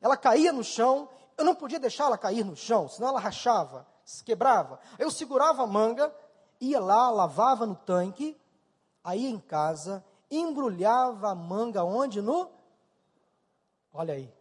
[0.00, 3.86] ela caía no chão, eu não podia deixar ela cair no chão, senão ela rachava,
[4.04, 4.78] se quebrava.
[4.98, 6.12] Eu segurava a manga
[6.62, 8.40] ia lá, lavava no tanque,
[9.02, 12.22] aí em casa, embrulhava a manga onde?
[12.22, 12.48] No.
[13.92, 14.32] Olha aí.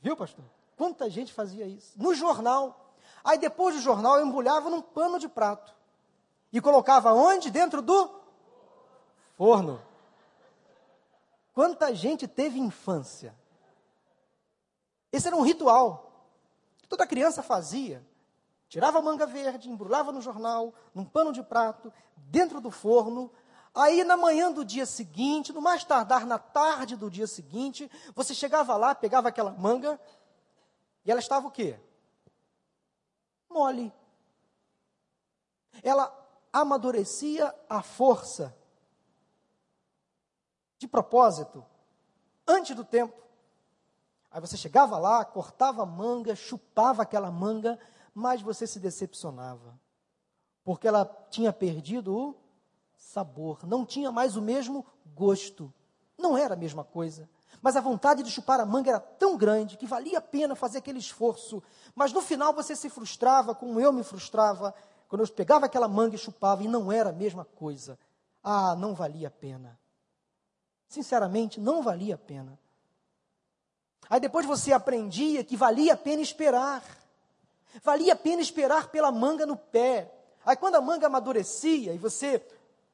[0.00, 0.44] Viu, pastor?
[0.76, 1.92] Quanta gente fazia isso?
[1.96, 2.85] No jornal.
[3.26, 5.74] Aí depois do jornal, embrulhava num pano de prato.
[6.52, 7.50] E colocava onde?
[7.50, 8.08] Dentro do
[9.36, 9.82] forno.
[11.52, 13.34] Quanta gente teve infância.
[15.10, 16.24] Esse era um ritual
[16.78, 18.06] que toda criança fazia.
[18.68, 23.28] Tirava a manga verde, embrulhava no jornal, num pano de prato, dentro do forno.
[23.74, 28.32] Aí, na manhã do dia seguinte, no mais tardar na tarde do dia seguinte, você
[28.34, 30.00] chegava lá, pegava aquela manga,
[31.04, 31.76] e ela estava o quê?
[33.56, 33.90] Mole.
[35.82, 36.12] Ela
[36.52, 38.54] amadurecia à força.
[40.78, 41.64] De propósito,
[42.46, 43.16] antes do tempo.
[44.30, 47.78] Aí você chegava lá, cortava a manga, chupava aquela manga,
[48.14, 49.80] mas você se decepcionava.
[50.62, 52.36] Porque ela tinha perdido o
[52.94, 55.72] sabor, não tinha mais o mesmo gosto.
[56.18, 57.26] Não era a mesma coisa.
[57.62, 60.78] Mas a vontade de chupar a manga era tão grande que valia a pena fazer
[60.78, 61.62] aquele esforço.
[61.94, 64.74] Mas no final você se frustrava, como eu me frustrava,
[65.08, 67.98] quando eu pegava aquela manga e chupava e não era a mesma coisa.
[68.42, 69.78] Ah, não valia a pena.
[70.88, 72.58] Sinceramente, não valia a pena.
[74.08, 76.82] Aí depois você aprendia que valia a pena esperar.
[77.82, 80.12] Valia a pena esperar pela manga no pé.
[80.44, 82.44] Aí quando a manga amadurecia e você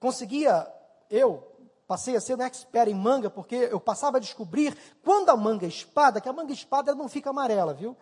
[0.01, 0.67] conseguia,
[1.11, 1.52] eu
[1.93, 4.75] passei a ser um expert em manga, porque eu passava a descobrir
[5.05, 7.95] quando a manga é espada, que a manga espada não fica amarela, viu?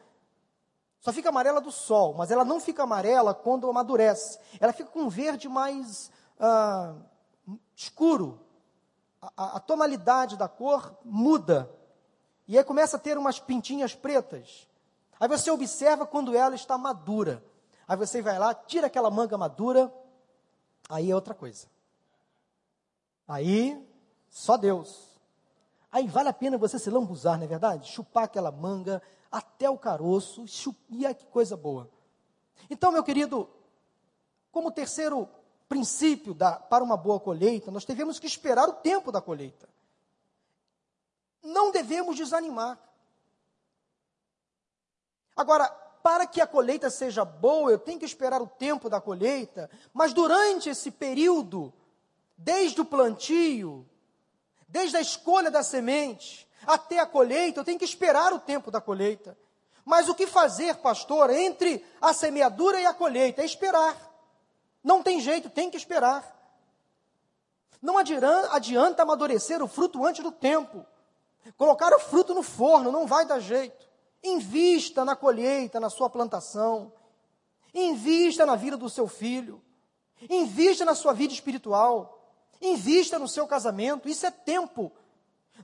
[1.00, 4.38] Só fica amarela do sol, mas ela não fica amarela quando amadurece.
[4.60, 6.94] Ela fica com um verde mais ah,
[7.74, 8.38] escuro.
[9.20, 11.68] A, a, tonalidade da cor muda.
[12.46, 14.68] E aí começa a ter umas pintinhas pretas.
[15.18, 17.42] Aí você observa quando ela está madura.
[17.88, 19.92] Aí você vai lá, tira aquela manga madura.
[20.88, 21.66] Aí é outra coisa.
[23.30, 23.80] Aí,
[24.28, 25.08] só Deus.
[25.92, 27.88] Aí vale a pena você se lambuzar, não é verdade?
[27.88, 30.44] Chupar aquela manga até o caroço,
[30.90, 31.88] e que coisa boa.
[32.68, 33.48] Então, meu querido,
[34.50, 35.28] como terceiro
[35.68, 39.68] princípio da, para uma boa colheita, nós devemos que esperar o tempo da colheita.
[41.40, 42.80] Não devemos desanimar.
[45.36, 45.68] Agora,
[46.02, 50.12] para que a colheita seja boa, eu tenho que esperar o tempo da colheita, mas
[50.12, 51.72] durante esse período
[52.42, 53.86] desde o plantio,
[54.66, 58.80] desde a escolha da semente, até a colheita, eu tenho que esperar o tempo da
[58.80, 59.36] colheita.
[59.84, 63.42] Mas o que fazer, pastor, entre a semeadura e a colheita?
[63.42, 63.96] É esperar.
[64.82, 66.38] Não tem jeito, tem que esperar.
[67.82, 70.84] Não adianta, amadurecer o fruto antes do tempo.
[71.56, 73.88] Colocar o fruto no forno não vai dar jeito.
[74.22, 76.92] Invista na colheita, na sua plantação.
[77.74, 79.62] Invista na vida do seu filho.
[80.28, 82.19] Invista na sua vida espiritual.
[82.60, 84.92] Invista no seu casamento, isso é tempo.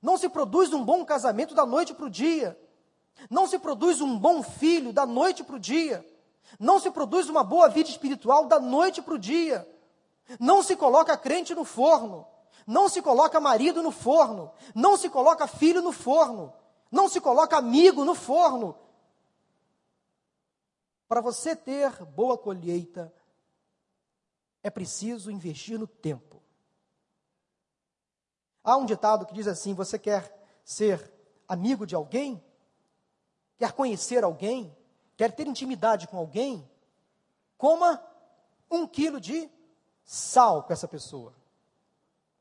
[0.03, 2.59] Não se produz um bom casamento da noite para o dia.
[3.31, 6.05] Não se produz um bom filho da noite para o dia.
[6.59, 9.69] Não se produz uma boa vida espiritual da noite para o dia.
[10.39, 12.27] Não se coloca crente no forno.
[12.67, 14.53] Não se coloca marido no forno.
[14.75, 16.53] Não se coloca filho no forno.
[16.91, 18.77] Não se coloca amigo no forno.
[21.09, 23.13] Para você ter boa colheita,
[24.63, 26.36] é preciso investir no tempo.
[28.67, 31.13] Há um ditado que diz assim: você quer ser
[31.47, 32.43] amigo de alguém?
[33.57, 34.77] Quer conhecer alguém?
[35.17, 36.69] Quer ter intimidade com alguém?
[37.57, 38.03] Coma
[38.69, 39.49] um quilo de
[40.05, 41.33] sal com essa pessoa.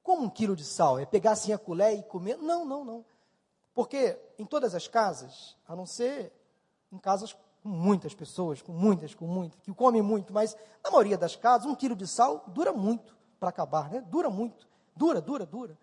[0.02, 0.98] Como um quilo de sal?
[0.98, 2.40] É pegar assim a colher e comer?
[2.40, 3.06] Não, não, não.
[3.72, 6.34] Porque em todas as casas, a não ser
[6.92, 11.20] em casas com muitas pessoas, com muitas, com muitas, que comem muito, mas na maioria
[11.20, 14.02] das casas, um quilo de sal dura muito para acabar, né?
[14.02, 14.68] Dura muito.
[14.96, 15.78] Dura, dura, dura.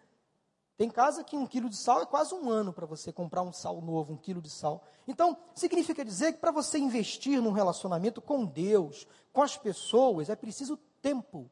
[0.76, 3.52] Tem casa que um quilo de sal é quase um ano para você comprar um
[3.52, 4.82] sal novo, um quilo de sal.
[5.06, 10.36] Então, significa dizer que para você investir num relacionamento com Deus, com as pessoas, é
[10.36, 11.50] preciso tempo.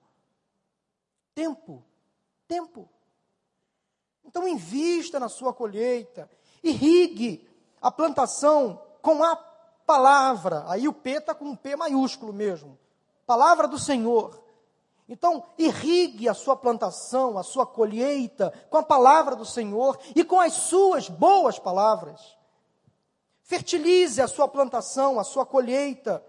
[1.35, 1.85] Tempo.
[2.49, 2.89] Tempo.
[4.25, 6.29] Então, invista na sua colheita.
[6.63, 7.49] Irrigue
[7.81, 9.37] a plantação com a
[9.87, 10.65] palavra.
[10.67, 12.79] Aí o P está com um P maiúsculo mesmo.
[13.27, 14.40] Palavra do Senhor.
[15.11, 20.39] Então, irrigue a sua plantação, a sua colheita com a palavra do Senhor e com
[20.39, 22.39] as suas boas palavras.
[23.43, 26.25] Fertilize a sua plantação, a sua colheita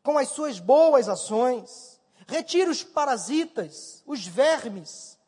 [0.00, 2.00] com as suas boas ações.
[2.28, 5.18] Retire os parasitas, os vermes,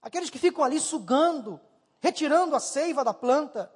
[0.00, 1.60] aqueles que ficam ali sugando,
[1.98, 3.68] retirando a seiva da planta.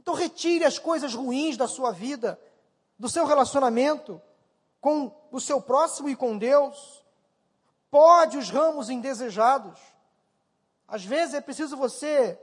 [0.00, 2.40] Então, retire as coisas ruins da sua vida,
[2.98, 4.20] do seu relacionamento
[4.80, 6.99] com o seu próximo e com Deus
[7.90, 9.78] Pode os ramos indesejados.
[10.86, 12.38] Às vezes é preciso você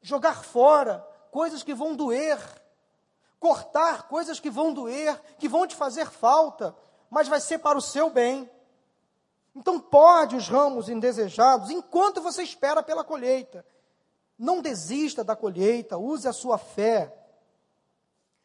[0.00, 2.38] jogar fora coisas que vão doer,
[3.38, 6.74] cortar coisas que vão doer, que vão te fazer falta,
[7.10, 8.50] mas vai ser para o seu bem.
[9.54, 13.66] Então, pode os ramos indesejados enquanto você espera pela colheita.
[14.38, 17.12] Não desista da colheita, use a sua fé.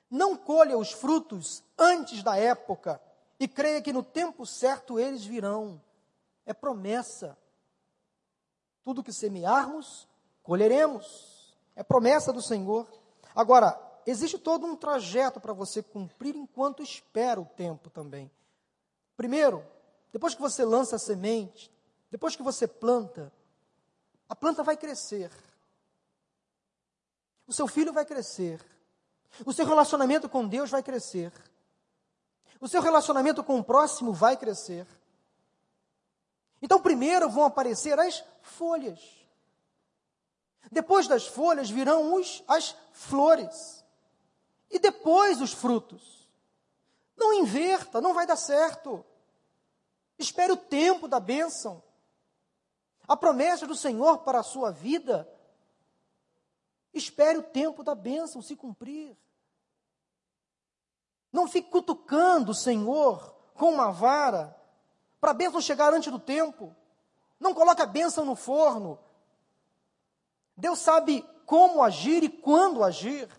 [0.09, 2.99] Não colha os frutos antes da época
[3.39, 5.79] e creia que no tempo certo eles virão.
[6.45, 7.37] É promessa.
[8.83, 10.07] Tudo que semearmos,
[10.41, 11.55] colheremos.
[11.75, 12.87] É promessa do Senhor.
[13.35, 18.29] Agora, existe todo um trajeto para você cumprir enquanto espera o tempo também.
[19.15, 19.65] Primeiro,
[20.11, 21.71] depois que você lança a semente,
[22.11, 23.31] depois que você planta,
[24.29, 25.31] a planta vai crescer.
[27.47, 28.63] O seu filho vai crescer.
[29.45, 31.31] O seu relacionamento com Deus vai crescer.
[32.61, 34.87] O seu relacionamento com o próximo vai crescer.
[36.64, 39.28] Então, primeiro vão aparecer as folhas.
[40.72, 43.84] Depois das folhas virão os, as flores.
[44.72, 46.32] E depois os frutos.
[47.18, 49.05] Não inverta, não vai dar certo.
[50.18, 51.84] Espere o tempo da bênção.
[53.05, 55.30] A promessa do Senhor para a sua vida.
[56.93, 59.18] Espere o tempo da bênção se cumprir.
[61.30, 64.62] Não fique cutucando o Senhor com uma vara
[65.24, 66.76] para a bênção chegar antes do tempo.
[67.39, 68.99] Não coloque a bênção no forno.
[70.57, 73.30] Deus sabe como agir e quando agir.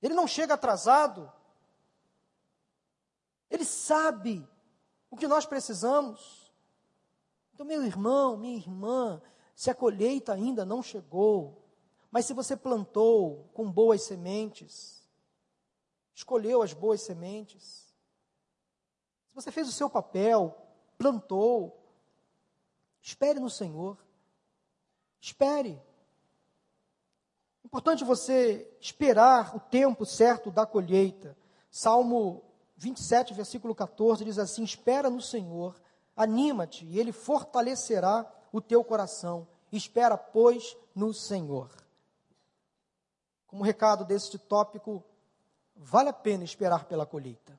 [0.00, 1.30] Ele não chega atrasado.
[3.50, 4.48] Ele sabe
[5.10, 6.50] o que nós precisamos.
[7.52, 9.20] Então, meu irmão, minha irmã,
[9.54, 11.62] se a colheita ainda não chegou,
[12.10, 15.06] mas se você plantou com boas sementes,
[16.14, 17.81] escolheu as boas sementes,
[19.32, 20.54] se você fez o seu papel,
[20.98, 21.82] plantou,
[23.00, 23.96] espere no Senhor.
[25.18, 25.80] Espere.
[27.64, 31.34] Importante você esperar o tempo certo da colheita.
[31.70, 32.44] Salmo
[32.76, 35.80] 27, versículo 14 diz assim: Espera no Senhor,
[36.14, 39.48] anima-te, e Ele fortalecerá o teu coração.
[39.72, 41.70] Espera, pois, no Senhor.
[43.46, 45.02] Como recado deste tópico,
[45.74, 47.58] vale a pena esperar pela colheita.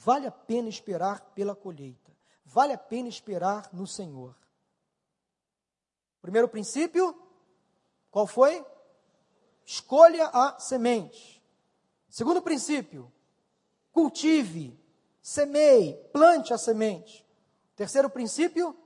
[0.00, 2.16] Vale a pena esperar pela colheita.
[2.44, 4.34] Vale a pena esperar no Senhor.
[6.22, 7.20] Primeiro princípio,
[8.08, 8.64] qual foi?
[9.66, 11.42] Escolha a semente.
[12.08, 13.12] Segundo princípio,
[13.90, 14.78] cultive,
[15.20, 17.26] semeie, plante a semente.
[17.74, 18.76] Terceiro princípio,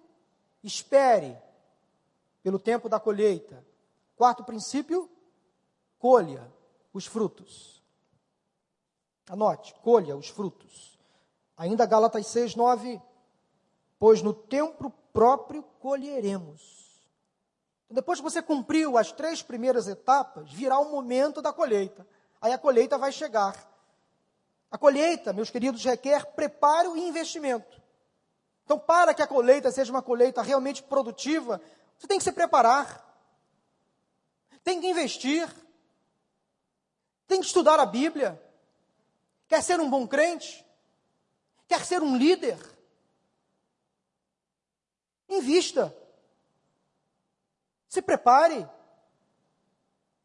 [0.62, 1.40] espere
[2.42, 3.64] pelo tempo da colheita.
[4.16, 5.10] Quarto princípio,
[5.98, 6.50] colha
[6.92, 7.82] os frutos.
[9.28, 10.91] Anote, colha os frutos.
[11.56, 13.00] Ainda Gálatas 6, 9,
[13.98, 16.82] pois no tempo próprio colheremos.
[17.90, 22.06] Depois que você cumpriu as três primeiras etapas, virá o momento da colheita.
[22.40, 23.70] Aí a colheita vai chegar.
[24.70, 27.80] A colheita, meus queridos, requer preparo e investimento.
[28.64, 31.60] Então, para que a colheita seja uma colheita realmente produtiva,
[31.98, 33.06] você tem que se preparar.
[34.64, 35.46] Tem que investir.
[37.26, 38.42] Tem que estudar a Bíblia.
[39.46, 40.64] Quer ser um bom crente?
[41.72, 42.58] Quer ser um líder?
[45.26, 45.96] Invista.
[47.88, 48.68] Se prepare.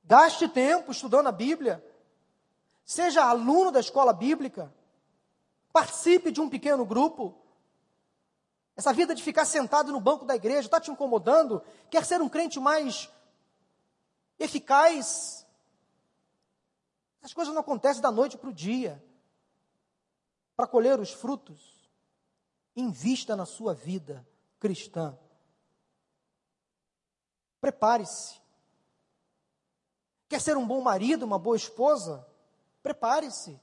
[0.04, 1.82] Gaste tempo estudando a Bíblia.
[2.84, 4.76] Seja aluno da escola bíblica.
[5.72, 7.42] Participe de um pequeno grupo.
[8.76, 11.64] Essa vida de ficar sentado no banco da igreja está te incomodando?
[11.90, 13.10] Quer ser um crente mais
[14.38, 15.48] eficaz?
[17.24, 19.02] As coisas não acontecem da noite para o dia.
[20.58, 21.88] Para colher os frutos,
[22.76, 24.28] invista na sua vida
[24.60, 25.16] cristã.
[27.62, 28.42] Prepare-se.
[30.28, 32.28] Quer ser um bom marido, uma boa esposa?
[32.82, 33.60] Prepare-se.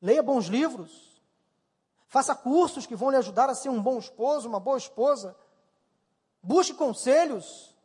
[0.00, 1.22] Leia bons livros.
[2.08, 5.36] Faça cursos que vão lhe ajudar a ser um bom esposo, uma boa esposa.
[6.42, 7.76] Busque conselhos.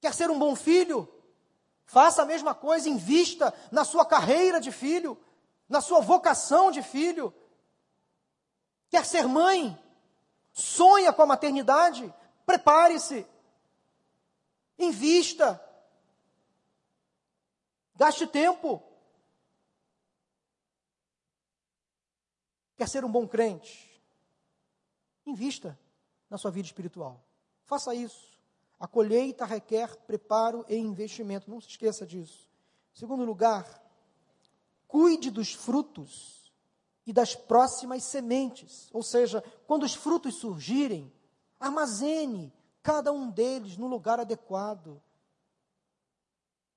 [0.00, 1.08] Quer ser um bom filho?
[1.84, 5.16] Faça a mesma coisa, invista na sua carreira de filho,
[5.68, 7.32] na sua vocação de filho.
[8.88, 9.78] Quer ser mãe?
[10.52, 12.12] Sonha com a maternidade?
[12.44, 13.26] Prepare-se.
[14.78, 15.60] Invista.
[17.94, 18.82] Gaste tempo.
[22.76, 24.02] Quer ser um bom crente?
[25.24, 25.78] Invista
[26.28, 27.24] na sua vida espiritual.
[27.64, 28.36] Faça isso.
[28.78, 31.50] A colheita requer preparo e investimento.
[31.50, 32.50] Não se esqueça disso.
[32.92, 33.82] Segundo lugar,
[34.96, 36.50] cuide dos frutos
[37.06, 38.88] e das próximas sementes.
[38.94, 41.12] Ou seja, quando os frutos surgirem,
[41.60, 42.50] armazene
[42.82, 45.02] cada um deles no lugar adequado.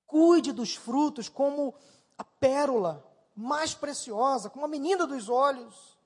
[0.06, 1.74] Cuide dos frutos como
[2.18, 5.98] a pérola mais preciosa, como a menina dos olhos.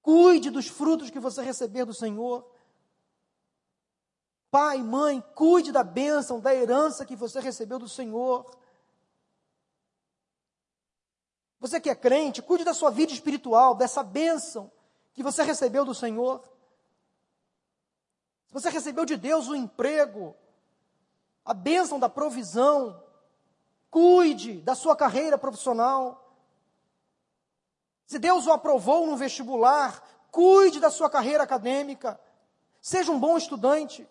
[0.00, 2.50] Cuide dos frutos que você receber do Senhor.
[4.50, 8.63] Pai, mãe, cuide da bênção, da herança que você recebeu do Senhor.
[11.64, 14.70] Você que é crente, cuide da sua vida espiritual, dessa bênção
[15.14, 16.44] que você recebeu do Senhor.
[18.48, 20.36] Se você recebeu de Deus o emprego,
[21.42, 23.02] a bênção da provisão,
[23.90, 26.36] cuide da sua carreira profissional.
[28.04, 32.20] Se Deus o aprovou no vestibular, cuide da sua carreira acadêmica.
[32.78, 34.06] Seja um bom estudante.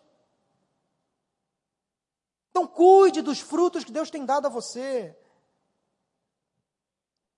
[2.50, 5.16] Então, cuide dos frutos que Deus tem dado a você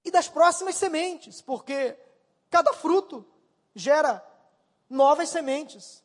[0.06, 1.98] e das próximas sementes, porque
[2.52, 3.26] cada fruto
[3.74, 4.24] gera
[4.88, 6.04] novas sementes.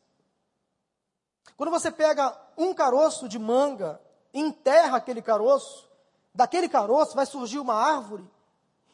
[1.55, 4.01] Quando você pega um caroço de manga,
[4.33, 5.87] enterra aquele caroço,
[6.33, 8.27] daquele caroço vai surgir uma árvore,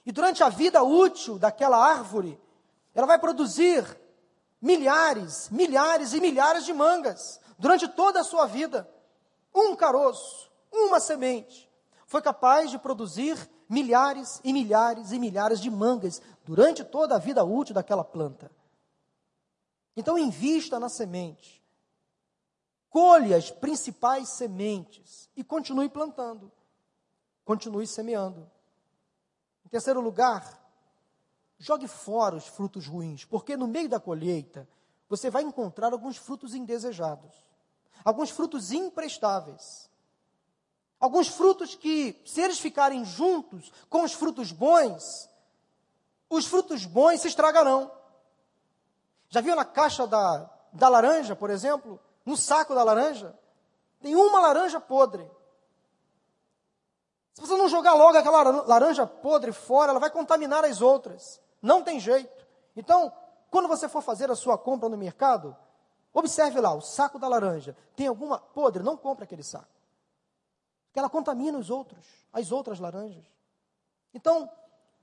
[0.06, 2.40] e durante a vida útil daquela árvore,
[2.94, 3.98] ela vai produzir
[4.62, 8.90] milhares, milhares e milhares de mangas durante toda a sua vida.
[9.54, 11.70] Um caroço, uma semente,
[12.06, 13.38] foi capaz de produzir
[13.70, 18.52] milhares e milhares e milhares de mangas durante toda a vida útil daquela planta.
[19.96, 21.64] Então, invista na semente.
[22.90, 26.52] Colhe as principais sementes e continue plantando.
[27.44, 28.50] Continue semeando.
[29.66, 30.58] Em terceiro lugar,
[31.58, 34.68] jogue fora os frutos ruins, porque no meio da colheita
[35.10, 37.36] você vai encontrar alguns frutos indesejados,
[38.04, 39.87] alguns frutos imprestáveis.
[41.00, 45.30] Alguns frutos que, se eles ficarem juntos com os frutos bons,
[46.30, 47.92] os frutos bons se estragarão.
[49.30, 52.00] Já viu na caixa da, da laranja, por exemplo?
[52.26, 53.38] No saco da laranja?
[54.02, 55.30] Tem uma laranja podre.
[57.34, 61.40] Se você não jogar logo aquela laranja podre fora, ela vai contaminar as outras.
[61.62, 62.46] Não tem jeito.
[62.76, 63.14] Então,
[63.52, 65.56] quando você for fazer a sua compra no mercado,
[66.12, 67.78] observe lá, o saco da laranja.
[67.96, 68.82] Tem alguma podre?
[68.82, 69.77] Não compre aquele saco
[70.98, 73.24] que ela contamina os outros, as outras laranjas.
[74.16, 74.52] Então,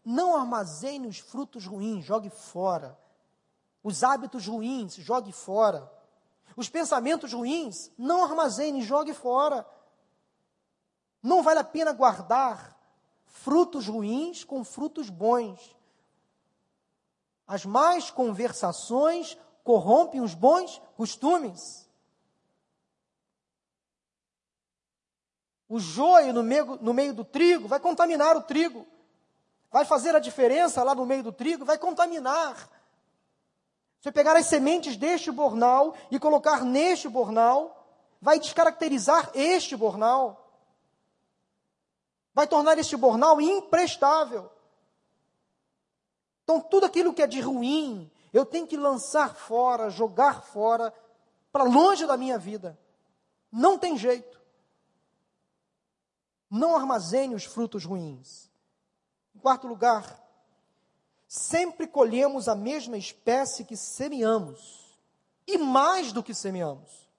[0.05, 2.99] não armazene os frutos ruins, jogue fora.
[3.80, 5.88] Os hábitos ruins, jogue fora.
[6.57, 9.64] Os pensamentos ruins, não armazene, jogue fora.
[11.22, 12.76] Não vale a pena guardar
[13.26, 15.76] frutos ruins com frutos bons.
[17.47, 21.84] As más conversações corrompem os bons costumes.
[25.74, 28.86] O joio no meio, no meio do trigo vai contaminar o trigo.
[29.72, 32.70] Vai fazer a diferença lá no meio do trigo, vai contaminar.
[34.00, 37.88] Se pegar as sementes deste bornal e colocar neste bornal,
[38.20, 40.48] vai descaracterizar este bornal.
[42.32, 44.48] Vai tornar este bornal imprestável.
[46.44, 50.94] Então, tudo aquilo que é de ruim, eu tenho que lançar fora, jogar fora,
[51.50, 52.78] para longe da minha vida.
[53.50, 54.43] Não tem jeito.
[56.55, 58.48] Não armazene os frutos ruins.
[59.34, 60.24] Em quarto lugar,
[61.26, 64.96] sempre colhemos a mesma espécie que semeamos,
[65.48, 67.11] e mais do que semeamos.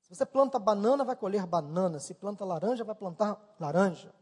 [0.00, 2.00] Se você planta banana, vai colher banana.
[2.00, 4.14] Se planta laranja, vai plantar laranja.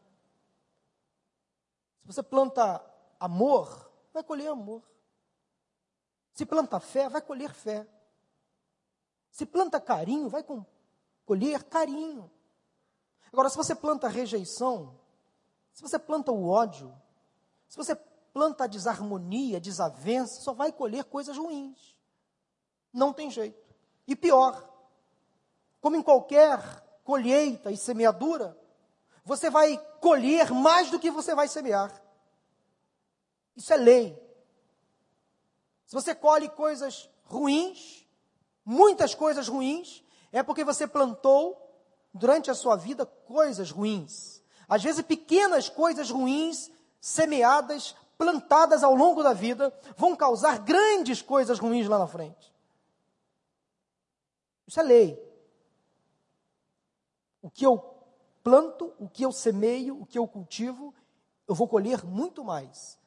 [2.01, 2.85] Se você planta
[3.21, 4.83] amor, vai colher amor.
[6.33, 7.87] Se planta fé, vai colher fé.
[9.31, 10.45] Se planta carinho, vai
[11.25, 12.29] colher carinho.
[13.37, 14.99] Agora, se você planta rejeição,
[15.71, 16.91] se você planta o ódio,
[17.69, 17.95] se você
[18.33, 21.95] planta a desarmonia, desavença, só vai colher coisas ruins.
[22.91, 23.63] Não tem jeito.
[24.07, 24.67] E pior,
[25.83, 26.59] como em qualquer
[27.05, 28.59] colheita e semeadura,
[29.23, 31.93] você vai colher mais do que você vai semear.
[33.55, 34.19] Isso é lei.
[35.85, 38.09] Se você colhe coisas ruins,
[38.65, 41.66] muitas coisas ruins, é porque você plantou
[42.17, 44.43] durante a sua vida coisas ruins.
[44.69, 51.59] Às vezes, pequenas coisas ruins, semeadas, plantadas ao longo da vida, vão causar grandes coisas
[51.59, 52.53] ruins lá na frente.
[54.67, 55.27] Isso é lei.
[57.41, 57.79] O que eu
[58.43, 60.95] planto, o que eu semeio, o que eu cultivo,
[61.47, 62.99] eu vou colher muito mais.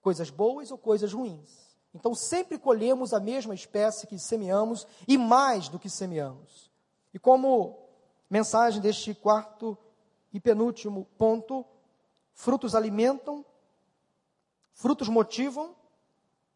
[0.00, 1.68] Coisas boas ou coisas ruins.
[1.94, 6.70] Então, sempre colhemos a mesma espécie que semeamos e mais do que semeamos.
[7.14, 7.87] E como
[8.30, 9.76] Mensagem deste quarto
[10.32, 11.64] e penúltimo ponto:
[12.32, 13.44] frutos alimentam,
[14.78, 15.74] Frutos motivam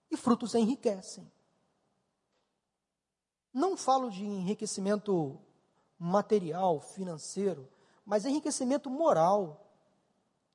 [0.09, 1.29] e frutos enriquecem.
[3.53, 5.41] Não falo de enriquecimento
[5.99, 7.68] material, financeiro,
[8.07, 9.66] mas enriquecimento moral,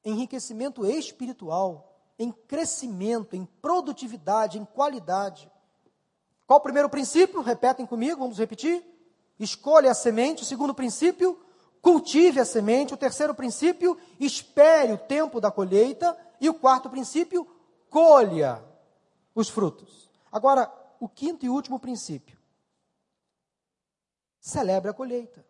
[0.02, 5.52] enriquecimento espiritual, em crescimento, em produtividade, em qualidade.
[6.46, 7.42] Qual o primeiro princípio?
[7.42, 8.82] Repetem comigo, vamos repetir.
[9.40, 10.44] Escolha a semente.
[10.44, 11.40] O segundo princípio,
[11.82, 12.94] cultive a semente.
[12.94, 16.18] O terceiro princípio, espere o tempo da colheita.
[16.40, 17.48] E o quarto princípio,
[17.90, 18.64] colha
[19.34, 20.10] os frutos.
[20.32, 22.38] Agora, o quinto e último princípio.
[24.40, 25.46] Celebre a colheita.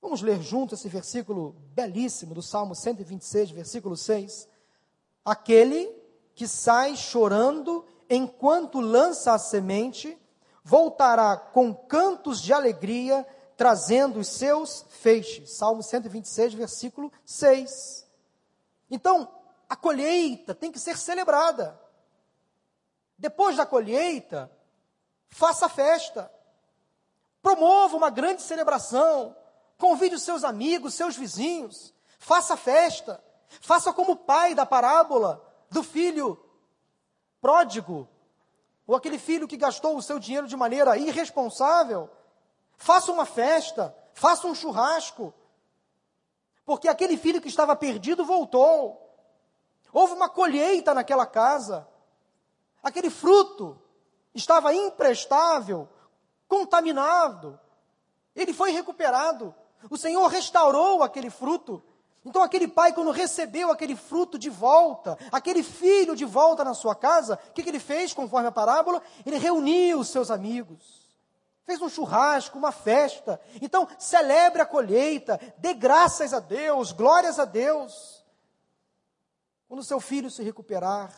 [0.00, 4.48] Vamos ler junto esse versículo belíssimo do Salmo 126, versículo 6.
[5.24, 5.94] Aquele
[6.34, 10.18] que sai chorando enquanto lança a semente,
[10.70, 15.50] voltará com cantos de alegria, trazendo os seus feixes.
[15.50, 18.06] Salmo 126, versículo 6.
[18.88, 19.28] Então,
[19.68, 21.76] a colheita tem que ser celebrada.
[23.18, 24.48] Depois da colheita,
[25.28, 26.30] faça festa.
[27.42, 29.36] Promova uma grande celebração.
[29.76, 31.92] Convide os seus amigos, seus vizinhos.
[32.20, 33.20] Faça festa.
[33.60, 36.40] Faça como o pai da parábola do filho
[37.40, 38.08] pródigo,
[38.90, 42.10] ou aquele filho que gastou o seu dinheiro de maneira irresponsável.
[42.76, 45.32] Faça uma festa, faça um churrasco,
[46.64, 49.00] porque aquele filho que estava perdido voltou.
[49.92, 51.86] Houve uma colheita naquela casa.
[52.82, 53.80] Aquele fruto
[54.34, 55.88] estava imprestável,
[56.48, 57.60] contaminado.
[58.34, 59.54] Ele foi recuperado.
[59.88, 61.80] O Senhor restaurou aquele fruto.
[62.24, 66.94] Então, aquele pai, quando recebeu aquele fruto de volta, aquele filho de volta na sua
[66.94, 69.02] casa, o que, que ele fez, conforme a parábola?
[69.24, 71.08] Ele reuniu os seus amigos,
[71.64, 73.40] fez um churrasco, uma festa.
[73.62, 78.22] Então, celebre a colheita, dê graças a Deus, glórias a Deus.
[79.66, 81.14] Quando seu filho se recuperar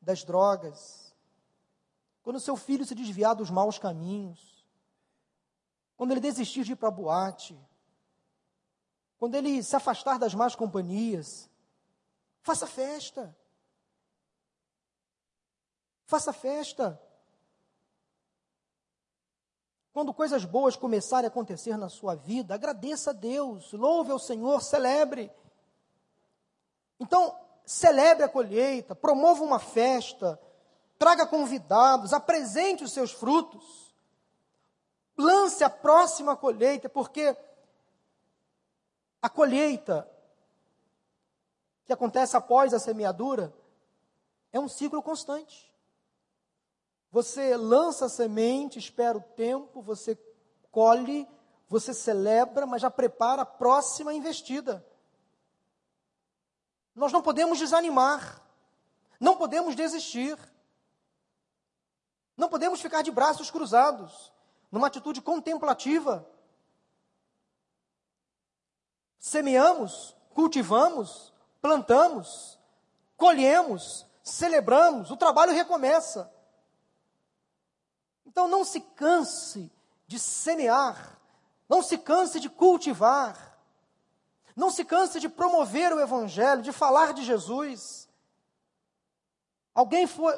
[0.00, 1.14] das drogas,
[2.22, 4.66] quando seu filho se desviar dos maus caminhos,
[5.96, 7.58] quando ele desistir de ir para a boate,
[9.18, 11.50] quando ele se afastar das más companhias,
[12.42, 13.36] faça festa.
[16.04, 17.00] Faça festa.
[19.92, 24.62] Quando coisas boas começarem a acontecer na sua vida, agradeça a Deus, louve ao Senhor,
[24.62, 25.30] celebre.
[27.00, 30.40] Então, celebre a colheita, promova uma festa,
[30.96, 33.92] traga convidados, apresente os seus frutos,
[35.16, 37.36] lance a próxima colheita, porque
[39.20, 40.08] a colheita,
[41.84, 43.52] que acontece após a semeadura,
[44.52, 45.72] é um ciclo constante.
[47.10, 50.16] Você lança a semente, espera o tempo, você
[50.70, 51.26] colhe,
[51.68, 54.84] você celebra, mas já prepara a próxima investida.
[56.94, 58.42] Nós não podemos desanimar,
[59.18, 60.38] não podemos desistir,
[62.36, 64.32] não podemos ficar de braços cruzados,
[64.70, 66.28] numa atitude contemplativa
[69.18, 72.58] semeamos, cultivamos, plantamos,
[73.16, 76.32] colhemos, celebramos, o trabalho recomeça.
[78.26, 79.70] Então não se canse
[80.06, 81.18] de semear,
[81.68, 83.58] não se canse de cultivar,
[84.54, 88.08] não se canse de promover o Evangelho, de falar de Jesus.
[89.74, 90.34] Alguém foi,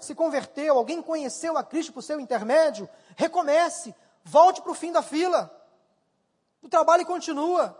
[0.00, 5.02] se converteu, alguém conheceu a Cristo por seu intermédio, recomece, volte para o fim da
[5.02, 5.54] fila.
[6.62, 7.78] O trabalho continua.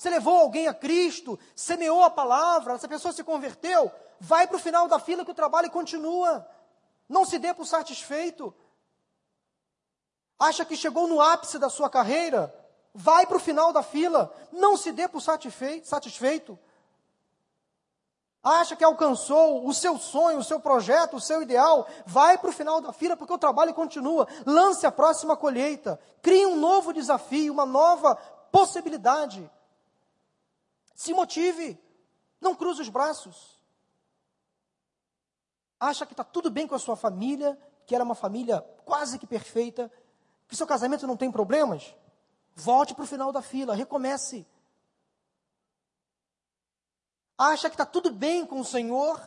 [0.00, 4.58] Você levou alguém a Cristo, semeou a palavra, essa pessoa se converteu, vai para o
[4.58, 6.48] final da fila que o trabalho continua.
[7.06, 8.54] Não se dê por satisfeito.
[10.38, 12.50] Acha que chegou no ápice da sua carreira?
[12.94, 14.34] Vai para o final da fila.
[14.50, 16.58] Não se dê por satisfeito.
[18.42, 21.86] Acha que alcançou o seu sonho, o seu projeto, o seu ideal?
[22.06, 24.26] Vai para o final da fila porque o trabalho continua.
[24.46, 26.00] Lance a próxima colheita.
[26.22, 28.16] Crie um novo desafio, uma nova
[28.50, 29.46] possibilidade.
[31.00, 31.82] Se motive.
[32.42, 33.58] Não cruze os braços.
[35.78, 39.26] Acha que está tudo bem com a sua família, que era uma família quase que
[39.26, 39.90] perfeita,
[40.46, 41.96] que seu casamento não tem problemas?
[42.54, 44.46] Volte para o final da fila, recomece.
[47.38, 49.26] Acha que está tudo bem com o Senhor,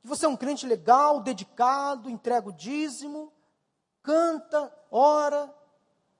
[0.00, 3.32] que você é um crente legal, dedicado, entrega o dízimo,
[4.04, 5.52] canta, ora,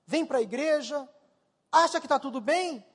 [0.05, 1.07] vem para a igreja.
[1.71, 2.85] Acha que está tudo bem?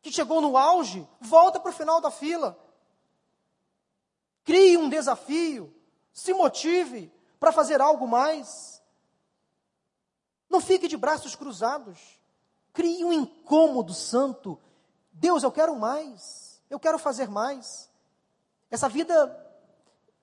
[0.00, 2.58] Que chegou no auge, volta para o final da fila.
[4.44, 5.74] Crie um desafio,
[6.12, 8.82] se motive para fazer algo mais.
[10.48, 12.18] Não fique de braços cruzados.
[12.72, 14.58] Crie um incômodo santo.
[15.12, 16.62] Deus, eu quero mais.
[16.70, 17.90] Eu quero fazer mais.
[18.70, 19.44] essa vida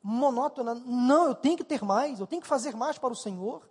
[0.02, 0.76] monótona.
[0.76, 3.68] Não, eu tenho que ter mais, eu tenho que fazer mais para o Senhor,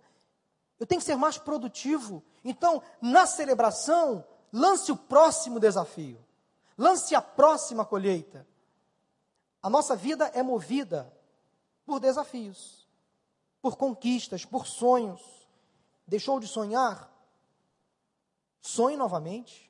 [0.77, 2.21] eu tenho que ser mais produtivo.
[2.43, 4.25] Então, na celebração,
[4.55, 6.17] lance o próximo desafio,
[6.77, 8.47] lance a próxima colheita.
[9.61, 11.11] A nossa vida é movida
[11.85, 12.87] por desafios,
[13.61, 15.21] por conquistas, por sonhos.
[16.07, 17.11] Deixou de sonhar?
[18.61, 19.69] Sonhe novamente.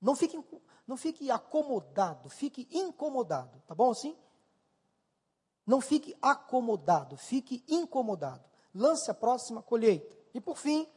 [0.00, 0.42] Não fique,
[0.84, 4.18] não fique acomodado, fique incomodado, tá bom assim?
[5.64, 8.44] Não fique acomodado, fique incomodado.
[8.74, 10.16] Lance a próxima colheita.
[10.34, 10.88] E por fim,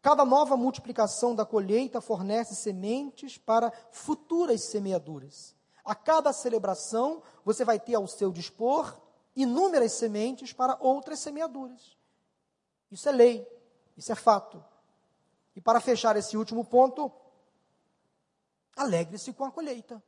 [0.00, 5.54] cada nova multiplicação da colheita fornece sementes para futuras semeaduras.
[5.84, 9.00] A cada celebração, você vai ter ao seu dispor
[9.34, 11.96] inúmeras sementes para outras semeaduras.
[12.90, 13.48] Isso é lei,
[13.96, 14.64] isso é fato.
[15.54, 17.10] E para fechar esse último ponto,
[18.76, 20.02] alegre-se com a colheita.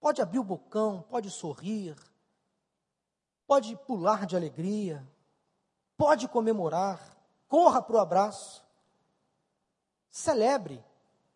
[0.00, 1.94] Pode abrir o bocão, pode sorrir,
[3.46, 5.06] pode pular de alegria,
[5.96, 7.19] pode comemorar,
[7.50, 8.64] corra para o abraço,
[10.08, 10.82] celebre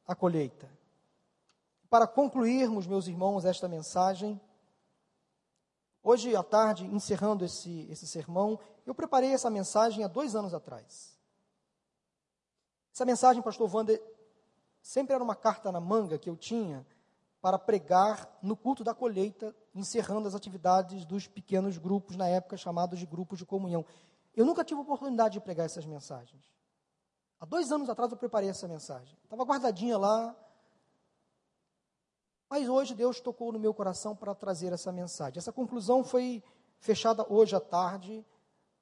[0.07, 0.71] a colheita.
[1.91, 4.41] Para concluirmos, meus irmãos, esta mensagem,
[6.05, 11.19] hoje à tarde, encerrando esse, esse sermão, eu preparei essa mensagem há dois anos atrás.
[12.93, 14.01] Essa mensagem, pastor Wander,
[14.81, 16.87] sempre era uma carta na manga que eu tinha
[17.41, 23.01] para pregar no culto da colheita, encerrando as atividades dos pequenos grupos, na época chamados
[23.01, 23.85] de grupos de comunhão.
[24.37, 26.45] Eu nunca tive oportunidade de pregar essas mensagens.
[27.41, 29.17] Há dois anos atrás eu preparei essa mensagem.
[29.23, 30.35] Estava guardadinha lá.
[32.49, 35.39] Mas hoje Deus tocou no meu coração para trazer essa mensagem.
[35.39, 36.43] Essa conclusão foi
[36.79, 38.25] fechada hoje à tarde,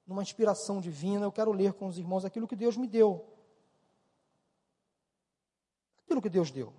[0.07, 1.26] numa inspiração divina.
[1.26, 3.26] Eu quero ler com os irmãos aquilo que Deus me deu.
[6.05, 6.72] Aquilo que Deus deu.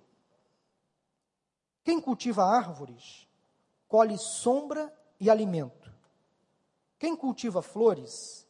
[1.82, 3.28] Quem cultiva árvores,
[3.86, 5.92] colhe sombra e alimento.
[6.98, 8.43] Quem cultiva flores,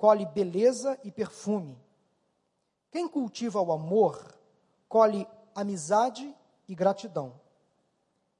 [0.00, 1.78] colhe beleza e perfume.
[2.90, 4.34] Quem cultiva o amor,
[4.88, 6.34] colhe amizade
[6.66, 7.38] e gratidão.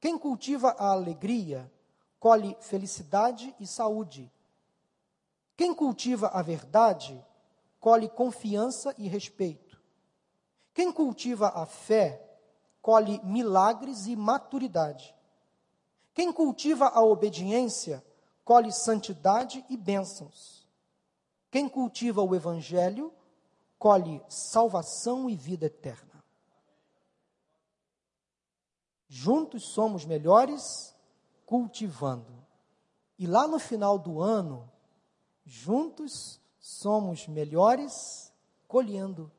[0.00, 1.70] Quem cultiva a alegria,
[2.18, 4.32] colhe felicidade e saúde.
[5.54, 7.22] Quem cultiva a verdade,
[7.78, 9.78] colhe confiança e respeito.
[10.72, 12.26] Quem cultiva a fé,
[12.80, 15.14] colhe milagres e maturidade.
[16.14, 18.02] Quem cultiva a obediência,
[18.46, 20.59] colhe santidade e bênçãos.
[21.50, 23.12] Quem cultiva o evangelho,
[23.78, 26.22] colhe salvação e vida eterna.
[29.08, 30.94] Juntos somos melhores
[31.44, 32.32] cultivando.
[33.18, 34.70] E lá no final do ano,
[35.44, 38.32] juntos somos melhores
[38.68, 39.32] colhendo.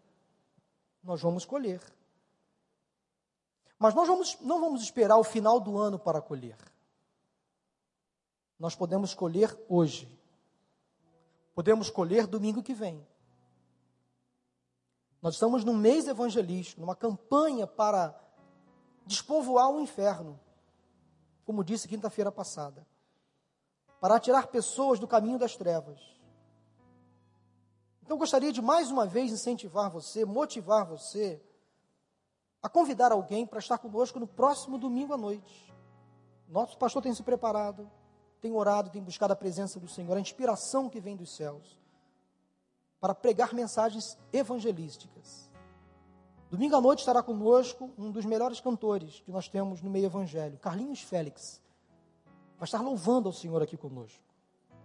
[1.01, 1.81] Nós vamos colher.
[3.79, 6.57] Mas nós vamos, não vamos esperar o final do ano para colher.
[8.59, 10.20] Nós podemos colher hoje.
[11.53, 13.05] Podemos colher domingo que vem.
[15.21, 18.19] Nós estamos num mês evangelístico, numa campanha para
[19.05, 20.39] despovoar o inferno,
[21.45, 22.87] como disse quinta-feira passada,
[23.99, 25.99] para tirar pessoas do caminho das trevas.
[28.01, 31.41] Então, gostaria de mais uma vez incentivar você, motivar você
[32.61, 35.73] a convidar alguém para estar conosco no próximo domingo à noite.
[36.47, 37.89] Nosso pastor tem se preparado,
[38.41, 41.79] tem orado, tem buscado a presença do Senhor, a inspiração que vem dos céus,
[42.99, 45.49] para pregar mensagens evangelísticas.
[46.49, 50.61] Domingo à noite estará conosco um dos melhores cantores que nós temos no meio evangélico,
[50.61, 51.61] Carlinhos Félix.
[52.57, 54.21] Vai estar louvando ao Senhor aqui conosco.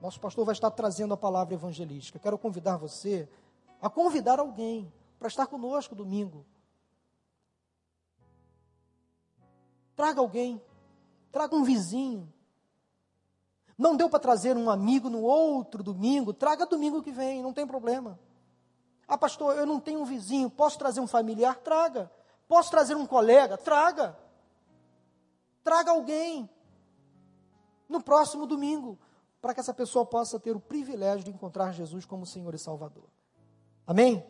[0.00, 2.18] Nosso pastor vai estar trazendo a palavra evangelística.
[2.18, 3.28] Quero convidar você
[3.82, 6.46] a convidar alguém para estar conosco domingo
[9.96, 10.62] Traga alguém,
[11.32, 12.30] traga um vizinho.
[13.76, 17.66] Não deu para trazer um amigo no outro domingo, traga domingo que vem, não tem
[17.66, 18.18] problema.
[19.06, 21.56] Ah, pastor, eu não tenho um vizinho, posso trazer um familiar?
[21.56, 22.10] Traga.
[22.48, 23.56] Posso trazer um colega?
[23.56, 24.16] Traga.
[25.62, 26.48] Traga alguém
[27.88, 28.98] no próximo domingo,
[29.40, 33.08] para que essa pessoa possa ter o privilégio de encontrar Jesus como Senhor e Salvador.
[33.86, 34.24] Amém?